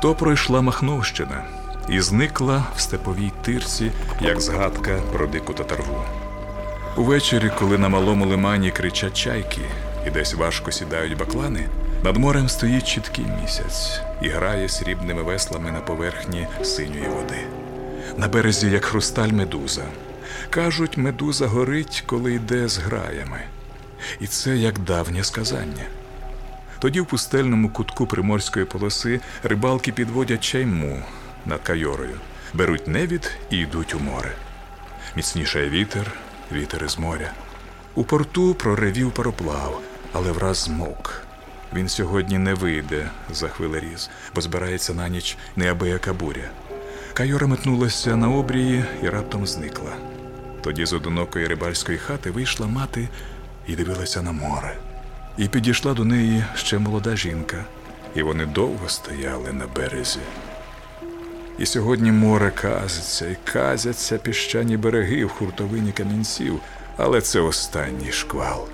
[0.00, 1.44] То пройшла Махновщина
[1.88, 6.04] і зникла в степовій тирці, як згадка про дику татарву.
[6.96, 9.60] Увечері, коли на малому лимані кричать чайки
[10.06, 11.68] і десь важко сідають баклани,
[12.04, 17.40] над морем стоїть чіткий місяць і грає срібними веслами на поверхні синьої води.
[18.16, 19.84] На березі, як хрусталь медуза.
[20.50, 23.40] Кажуть, медуза горить, коли йде з граями.
[24.20, 25.84] І це як давнє сказання.
[26.80, 31.02] Тоді в пустельному кутку приморської полоси рибалки підводять чайму
[31.46, 32.16] над кайорою,
[32.54, 34.32] беруть невід і йдуть у море.
[35.16, 36.12] Міцнішає вітер,
[36.52, 37.32] вітер із моря.
[37.94, 41.22] У порту проревів пароплав, але враз змовк.
[41.74, 46.50] Він сьогодні не вийде за хвилеріз, бо збирається на ніч неабияка буря.
[47.14, 49.92] Кайора метнулася на обрії і раптом зникла.
[50.62, 53.08] Тоді з одинокої рибальської хати вийшла мати
[53.66, 54.76] і дивилася на море.
[55.40, 57.64] І підійшла до неї ще молода жінка,
[58.14, 60.18] і вони довго стояли на березі.
[61.58, 66.60] І сьогодні море казиться і казяться піщані береги в хуртовині камінців,
[66.96, 68.68] але це останній шквал.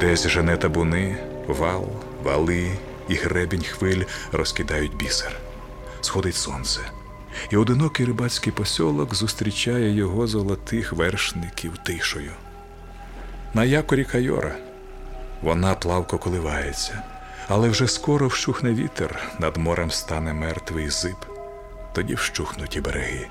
[0.00, 1.88] Десь жене табуни, вал,
[2.22, 2.70] вали
[3.08, 4.02] і гребінь хвиль
[4.32, 5.36] розкидають бісер.
[6.00, 6.80] Сходить сонце,
[7.50, 12.32] і одинокий рибацький посьолок зустрічає його золотих вершників тишою.
[13.54, 14.56] На якорі Кайора
[15.46, 17.02] вона плавко коливається,
[17.48, 21.16] але вже скоро вщухне вітер, над морем стане мертвий зиб.
[21.92, 23.28] Тоді вщухнуть і береги.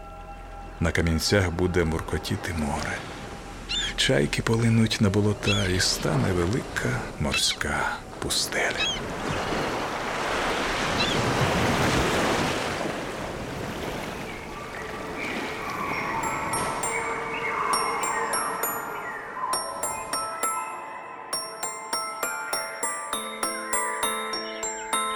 [0.80, 2.98] На камінцях буде муркотіти море.
[3.96, 8.96] Чайки полинуть на болота і стане велика морська пустеля.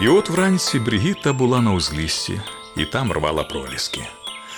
[0.01, 2.41] І от вранці Бригітта була на узліссі
[2.77, 4.07] і там рвала проліски.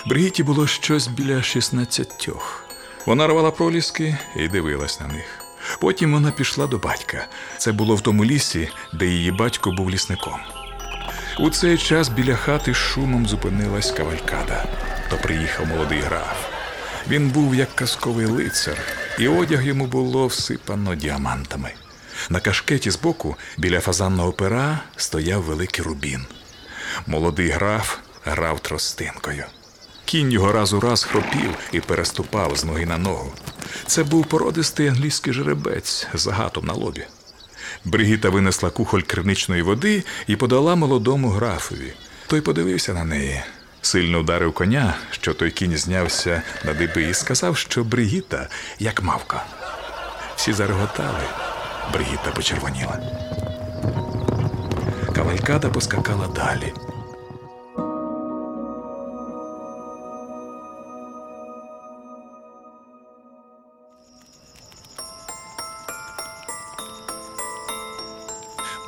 [0.06, 2.64] Бригітті було щось біля шістнадцятьох.
[3.06, 5.24] Вона рвала проліски і дивилась на них.
[5.80, 7.26] Потім вона пішла до батька.
[7.58, 10.40] Це було в тому лісі, де її батько був лісником.
[11.38, 14.64] У цей час біля хати шумом зупинилась кавалькада.
[15.10, 16.46] То приїхав молодий граф.
[17.08, 18.78] Він був як казковий лицар,
[19.18, 21.70] і одяг йому було всипано діамантами.
[22.30, 26.24] На кашкеті збоку, біля фазанного пера, стояв великий рубін.
[27.06, 29.44] Молодий граф грав тростинкою.
[30.04, 33.32] Кінь його раз у раз хропів і переступав з ноги на ногу.
[33.86, 37.04] Це був породистий англійський жеребець з загатом на лобі.
[37.84, 41.92] Бригіта винесла кухоль криничної води і подала молодому графові.
[42.26, 43.42] Той подивився на неї,
[43.82, 48.48] Сильно ударив коня, що той кінь знявся на диби і сказав, що Бригіта
[48.78, 49.44] як мавка.
[50.36, 51.20] Всі зареготали,
[51.92, 52.98] Бригіта почервоніла.
[55.14, 56.72] Кавалькада поскакала далі.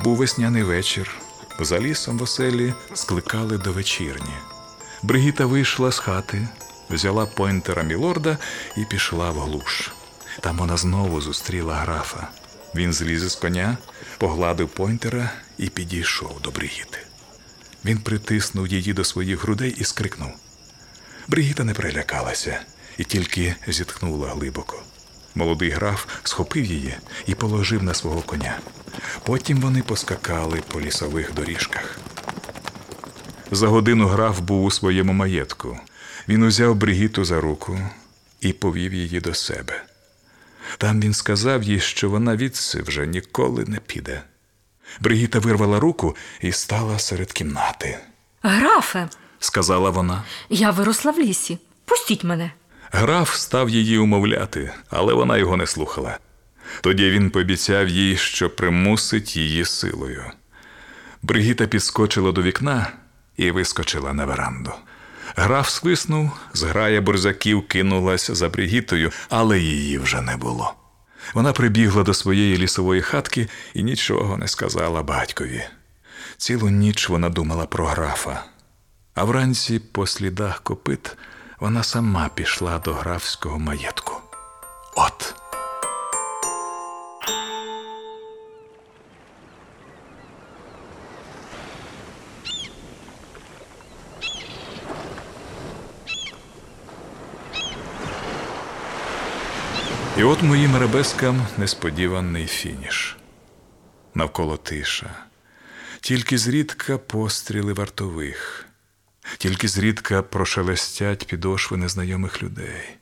[0.05, 1.11] Був весняний вечір.
[1.61, 4.35] За лісом в оселі скликали до вечірні.
[5.03, 6.49] Бригіта вийшла з хати,
[6.91, 8.39] взяла пойнтера Мілорда
[8.77, 9.91] і пішла в глуш.
[10.41, 12.29] Там вона знову зустріла графа.
[12.75, 13.79] Він зліз із коня,
[14.19, 16.99] погладив пойнтера і підійшов до Бригіти.
[17.85, 20.31] Він притиснув її до своїх грудей і скрикнув.
[21.29, 22.61] Бригіта не перелякалася
[22.99, 24.83] і тільки зітхнула глибоко.
[25.35, 26.95] Молодий граф схопив її
[27.27, 28.59] і положив на свого коня.
[29.23, 31.99] Потім вони поскакали по лісових доріжках.
[33.51, 35.79] За годину граф був у своєму маєтку.
[36.29, 37.79] Він узяв Бригіту за руку
[38.41, 39.83] і повів її до себе.
[40.79, 44.23] Там він сказав їй, що вона відси вже ніколи не піде.
[45.01, 47.99] Бригіта вирвала руку і стала серед кімнати.
[48.43, 49.09] Графе,
[49.39, 50.25] Сказала вона.
[50.49, 51.59] я виросла в лісі.
[51.85, 52.53] Пустіть мене.
[52.93, 56.19] Граф став її умовляти, але вона його не слухала.
[56.81, 60.25] Тоді він пообіцяв їй, що примусить її силою.
[61.23, 62.93] Бригіта підскочила до вікна
[63.37, 64.73] і вискочила на веранду.
[65.37, 70.75] Граф свиснув, зграя борзаків кинулась за Бригітою, але її вже не було.
[71.35, 75.65] Вона прибігла до своєї лісової хатки і нічого не сказала батькові.
[76.37, 78.45] Цілу ніч вона думала про графа,
[79.15, 81.17] а вранці, по слідах копит,
[81.61, 84.21] вона сама пішла до графського маєтку.
[84.97, 85.44] От.
[100.19, 103.17] І от моїм арабескам несподіваний фініш.
[104.15, 105.11] Навколо тиша.
[106.01, 108.67] Тільки зрідка постріли вартових,
[109.39, 112.97] тільки зрідка прошелестять підошви незнайомих людей.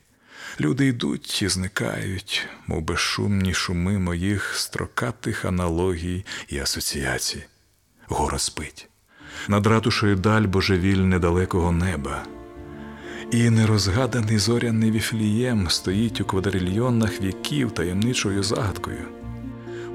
[0.59, 7.43] Люди йдуть і зникають, мов безшумні шуми моїх строкатих аналогій і асоціацій.
[8.07, 8.89] Гора спить.
[9.47, 12.25] Над ратушею даль божевільне далекого неба.
[13.33, 19.07] І нерозгаданий зоряний віфлієм стоїть у квадрильйонах віків таємничою загадкою.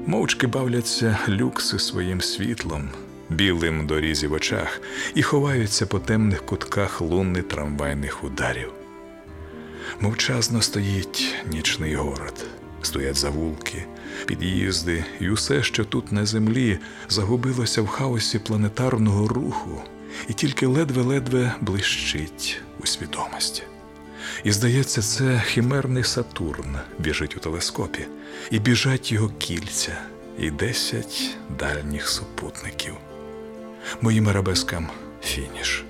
[0.05, 2.89] Мовчки бавляться люкси своїм світлом,
[3.29, 4.81] білим дорізі в очах,
[5.15, 8.71] і ховаються по темних кутках лунни трамвайних ударів.
[9.99, 12.45] Мовчазно стоїть нічний город,
[12.81, 13.85] стоять завулки,
[14.25, 16.79] під'їзди, і усе, що тут на землі,
[17.09, 19.81] загубилося в хаосі планетарного руху,
[20.29, 23.63] і тільки ледве-ледве блищить у свідомості.
[24.43, 28.05] І здається, це химерний Сатурн біжить у телескопі,
[28.51, 29.97] і біжать його кільця,
[30.39, 32.93] і десять дальніх супутників.
[34.01, 34.87] Моїм арабескам
[35.23, 35.83] фініш.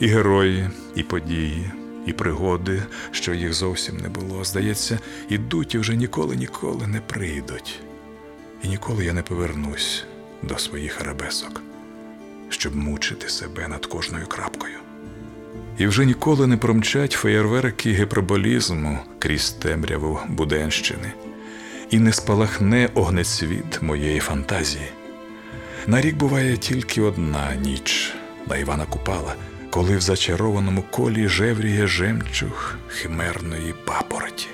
[0.00, 1.70] І герої, і події,
[2.06, 4.98] і пригоди, що їх зовсім не було, здається,
[5.28, 7.80] ідуть і вже ніколи ніколи не прийдуть.
[8.62, 10.04] І ніколи я не повернусь
[10.42, 11.62] до своїх арабесок,
[12.48, 14.78] щоб мучити себе над кожною крапкою.
[15.78, 21.12] І вже ніколи не промчать феєрверки гіперболізму крізь темряву Буденщини,
[21.90, 24.88] і не спалахне огнецвіт моєї фантазії.
[25.86, 28.14] На рік буває тільки одна ніч
[28.46, 29.34] на Івана Купала,
[29.70, 34.46] коли в зачарованому колі жевріє жемчуг химерної папороті.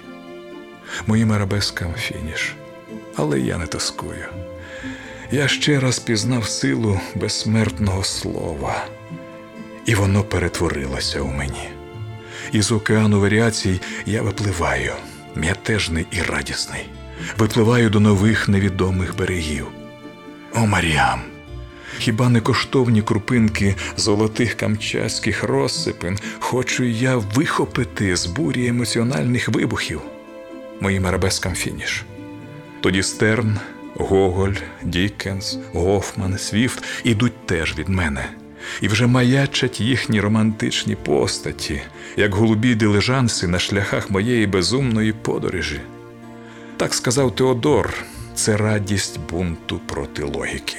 [1.07, 2.55] Моїм арабескам фініш,
[3.17, 4.25] але я не тоскую.
[5.31, 8.85] Я ще раз пізнав силу безсмертного слова,
[9.87, 11.69] і воно перетворилося у мені.
[12.53, 14.93] Із океану варіацій я випливаю,
[15.35, 16.87] м'ятежний і радісний,
[17.39, 19.67] випливаю до нових невідомих берегів.
[20.55, 21.21] О, Маріам!
[21.99, 30.01] Хіба не коштовні крупинки золотих камчатських розсипин хочу я вихопити з бурі емоціональних вибухів?
[30.81, 32.05] Моїм арабескам фініш.
[32.81, 33.59] Тоді Стерн,
[33.95, 38.29] Гоголь, Діккенс, Гофман, Свіфт ідуть теж від мене,
[38.81, 41.81] і вже маячать їхні романтичні постаті,
[42.17, 45.81] як голубі дилижанси на шляхах моєї безумної подорожі.
[46.77, 47.95] Так сказав Теодор,
[48.35, 50.77] це радість бунту проти логіки.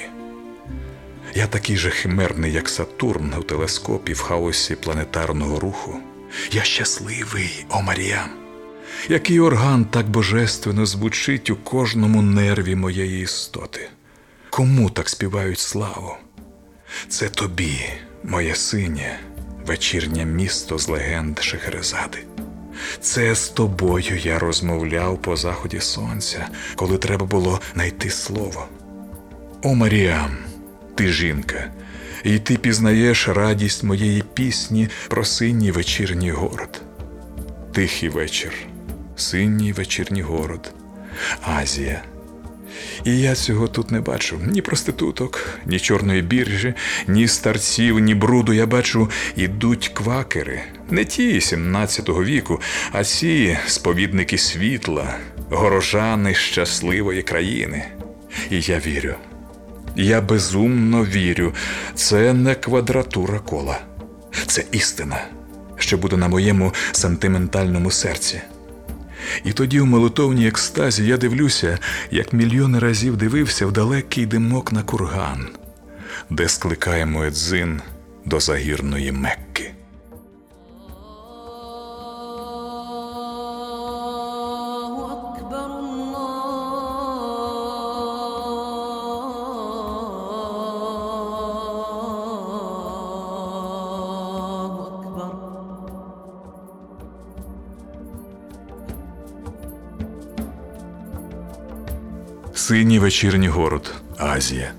[1.34, 5.98] Я такий же химерний, як Сатурн у телескопі в хаосі планетарного руху.
[6.52, 8.28] Я щасливий, о Маріам.
[9.08, 13.88] Який орган так божественно звучить у кожному нерві моєї істоти.
[14.50, 16.16] Кому так співають славу?
[17.08, 17.80] Це тобі,
[18.24, 19.18] моє синє,
[19.66, 22.18] вечірнє місто з легенд Шехерезади.
[23.00, 28.68] Це з тобою я розмовляв по заході сонця, коли треба було знайти слово.
[29.62, 30.36] О Маріам,
[30.94, 31.70] ти жінка,
[32.24, 36.82] і ти пізнаєш радість моєї пісні про синій вечірній город.
[37.72, 38.52] Тихий вечір,
[39.16, 40.72] синій вечірній город,
[41.42, 42.02] Азія.
[43.04, 46.74] І я цього тут не бачу ні проституток, ні чорної біржі,
[47.08, 48.52] ні старців, ні бруду.
[48.52, 52.60] Я бачу, ідуть квакери, не ті 17-го віку,
[52.92, 55.14] а ці сповідники світла,
[55.50, 57.84] горожани щасливої країни.
[58.50, 59.14] І я вірю.
[59.96, 61.54] Я безумно вірю,
[61.94, 63.78] це не квадратура кола,
[64.46, 65.24] це істина,
[65.76, 68.40] що буде на моєму сентиментальному серці.
[69.44, 71.78] І тоді в молитовній екстазі я дивлюся,
[72.10, 75.46] як мільйони разів дивився в далекий димок на курган,
[76.30, 77.80] де скликаємо Едзин
[78.24, 79.70] до загірної Мекки.
[102.96, 104.72] Синій вечірній город, Азія.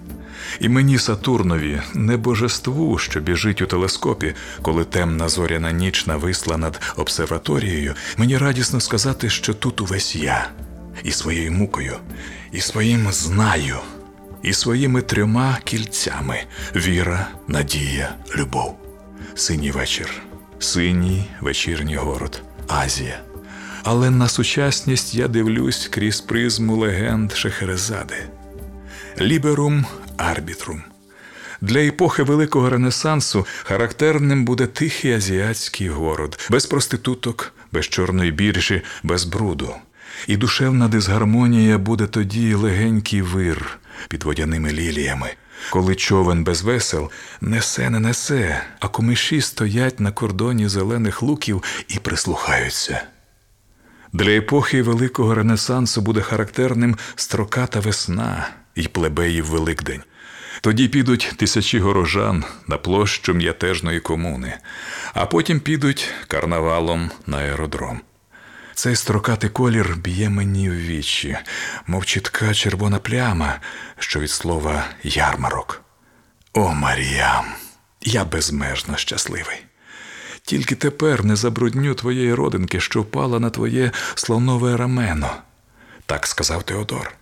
[0.60, 6.82] І мені Сатурнові, не божеству, що біжить у телескопі, коли темна зоряна ніч нависла над
[6.96, 10.50] обсерваторією, мені радісно сказати, що тут увесь я,
[11.04, 11.94] і своєю мукою,
[12.52, 13.78] і своїм знаю,
[14.44, 16.44] і своїми трьома кільцями
[16.76, 18.78] віра, надія, любов.
[19.36, 20.22] Синій вечір,
[20.60, 23.27] синій вечірній город, Азія.
[23.90, 28.16] Але на сучасність я дивлюсь крізь призму легенд Шехерезади.
[29.22, 29.86] Ліберум
[30.18, 30.82] арбітрум.
[31.62, 39.26] Для епохи Великого Ренесансу характерним буде тихий азіатський город, без проституток, без чорної біржі, без
[39.26, 39.76] бруду.
[40.28, 43.80] І душевна дисгармонія буде тоді легенький вир
[44.10, 45.30] під водяними ліліями,
[45.70, 47.12] коли човен без весел
[47.42, 53.08] несе не несе, а комиші стоять на кордоні зелених луків і прислухаються.
[54.14, 60.02] Для епохи Великого Ренесансу буде характерним строката весна і плебеїв Великдень.
[60.62, 64.58] Тоді підуть тисячі горожан на площу м'ятежної комуни,
[65.14, 68.02] а потім підуть карнавалом на аеродром.
[68.74, 71.38] Цей строкатий колір б'є мені в вічі,
[71.88, 73.60] мов чітка червона пляма,
[74.00, 75.82] що від слова ярмарок.
[76.54, 77.46] О, Маріям,
[78.02, 79.67] я безмежно щасливий.
[80.48, 85.30] Тільки тепер не забрудню твоєї родинки, що впала на твоє слонове рамено,
[86.06, 87.14] так сказав Теодор.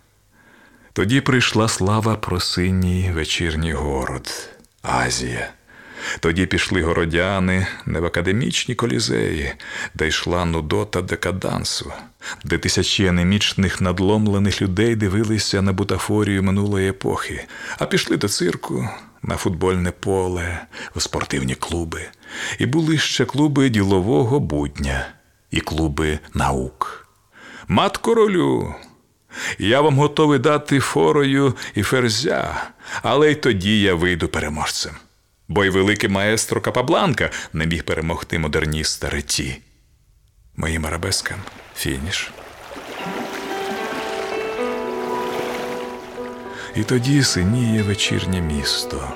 [0.92, 4.50] Тоді прийшла слава про синій вечірній город,
[4.82, 5.50] Азія.
[6.20, 9.52] Тоді пішли городяни не в академічні колізеї,
[9.94, 11.92] де йшла нудота декадансу,
[12.44, 17.44] де тисячі анемічних надломлених людей дивилися на бутафорію минулої епохи,
[17.78, 18.88] а пішли до цирку,
[19.26, 22.08] на футбольне поле, в спортивні клуби.
[22.58, 25.06] І були ще клуби ділового будня
[25.50, 27.08] і клуби наук.
[27.68, 28.74] Мат королю,
[29.58, 32.66] я вам готовий дати форою і ферзя,
[33.02, 34.92] але й тоді я вийду переможцем.
[35.48, 39.62] Бо й великий маестро Капабланка не міг перемогти модерніста Реті.
[40.56, 41.38] Моїм арабескам
[41.76, 42.30] фініш.
[46.76, 49.08] І тоді синіє вечірнє місто,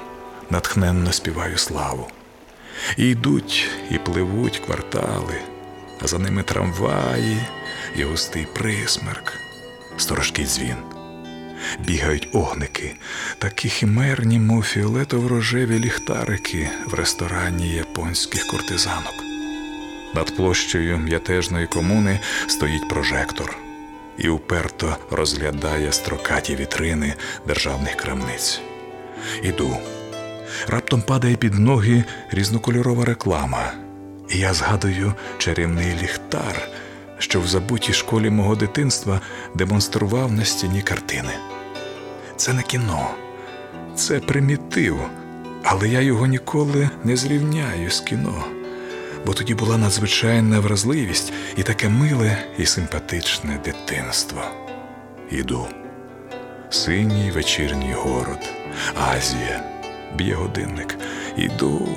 [0.50, 2.08] натхненно співаю славу.
[2.96, 5.34] І йдуть і пливуть квартали,
[6.02, 7.36] а за ними трамваї
[7.96, 9.32] і густий присмерк,
[9.96, 10.76] сторожкий дзвін.
[11.78, 12.94] Бігають огники,
[13.38, 19.14] такі химерні, мов фіолетово-рожеві ліхтарики в ресторані японських куртизанок.
[20.14, 23.69] Над площею м'ятежної комуни стоїть прожектор
[24.20, 27.14] і уперто розглядає строкаті вітрини
[27.46, 28.60] державних крамниць.
[29.42, 29.76] Іду.
[30.68, 33.72] Раптом падає під ноги різнокольорова реклама,
[34.28, 36.68] і я згадую чарівний ліхтар,
[37.18, 39.20] що в забутій школі мого дитинства
[39.54, 41.32] демонстрував на стіні картини.
[42.36, 43.10] Це не кіно,
[43.94, 45.00] це примітив,
[45.64, 48.44] але я його ніколи не зрівняю з кіно,
[49.26, 54.42] бо тоді була надзвичайна вразливість і таке миле і симпатичне дитинство.
[55.30, 55.66] Іду.
[56.70, 58.38] Синій вечірній город,
[58.94, 59.64] Азія,
[60.14, 60.96] б'є годинник.
[61.36, 61.88] Іду.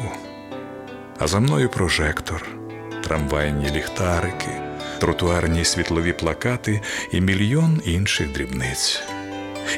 [1.20, 2.48] А за мною прожектор,
[3.04, 4.62] трамвайні ліхтарики,
[5.00, 9.04] тротуарні світлові плакати і мільйон інших дрібниць.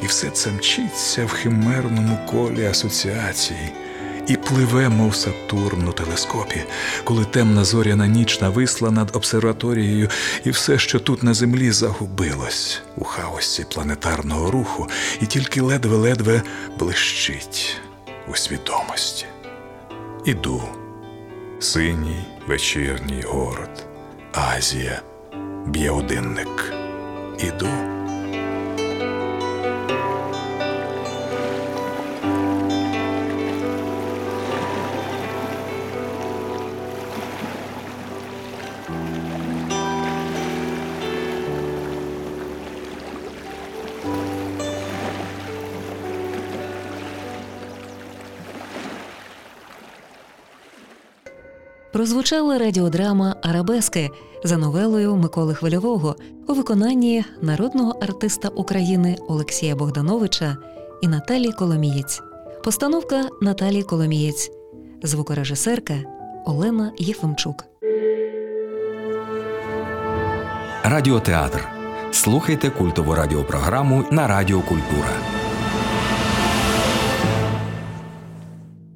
[0.04, 3.72] І все це мчиться в химерному колі асоціацій,
[4.28, 6.64] і пливе, мов Сатурн у телескопі,
[7.04, 10.10] коли темна зоряна ніч нависла над обсерваторією,
[10.44, 14.88] і все, що тут на землі, загубилось у хаосі планетарного руху,
[15.22, 16.42] і тільки ледве-ледве
[16.80, 17.78] блищить
[18.28, 19.26] у свідомості.
[20.26, 20.64] Іду,
[21.60, 23.86] синій вечірній город,
[24.34, 25.02] Азія,
[25.66, 26.74] б'є одинник.
[27.40, 27.95] Іду.
[52.06, 54.10] Прозвучала радіодрама Арабески
[54.44, 56.16] за новелою Миколи Хвильового
[56.48, 60.58] у виконанні народного артиста України Олексія Богдановича
[61.02, 62.22] і Наталії Коломієць.
[62.64, 64.52] Постановка Наталії Коломієць,
[65.04, 65.94] звукорежисерка
[66.46, 67.64] Олена Єфимчук.
[70.84, 71.68] Радіотеатр.
[72.12, 75.10] Слухайте культову радіопрограму на Радіо Культура.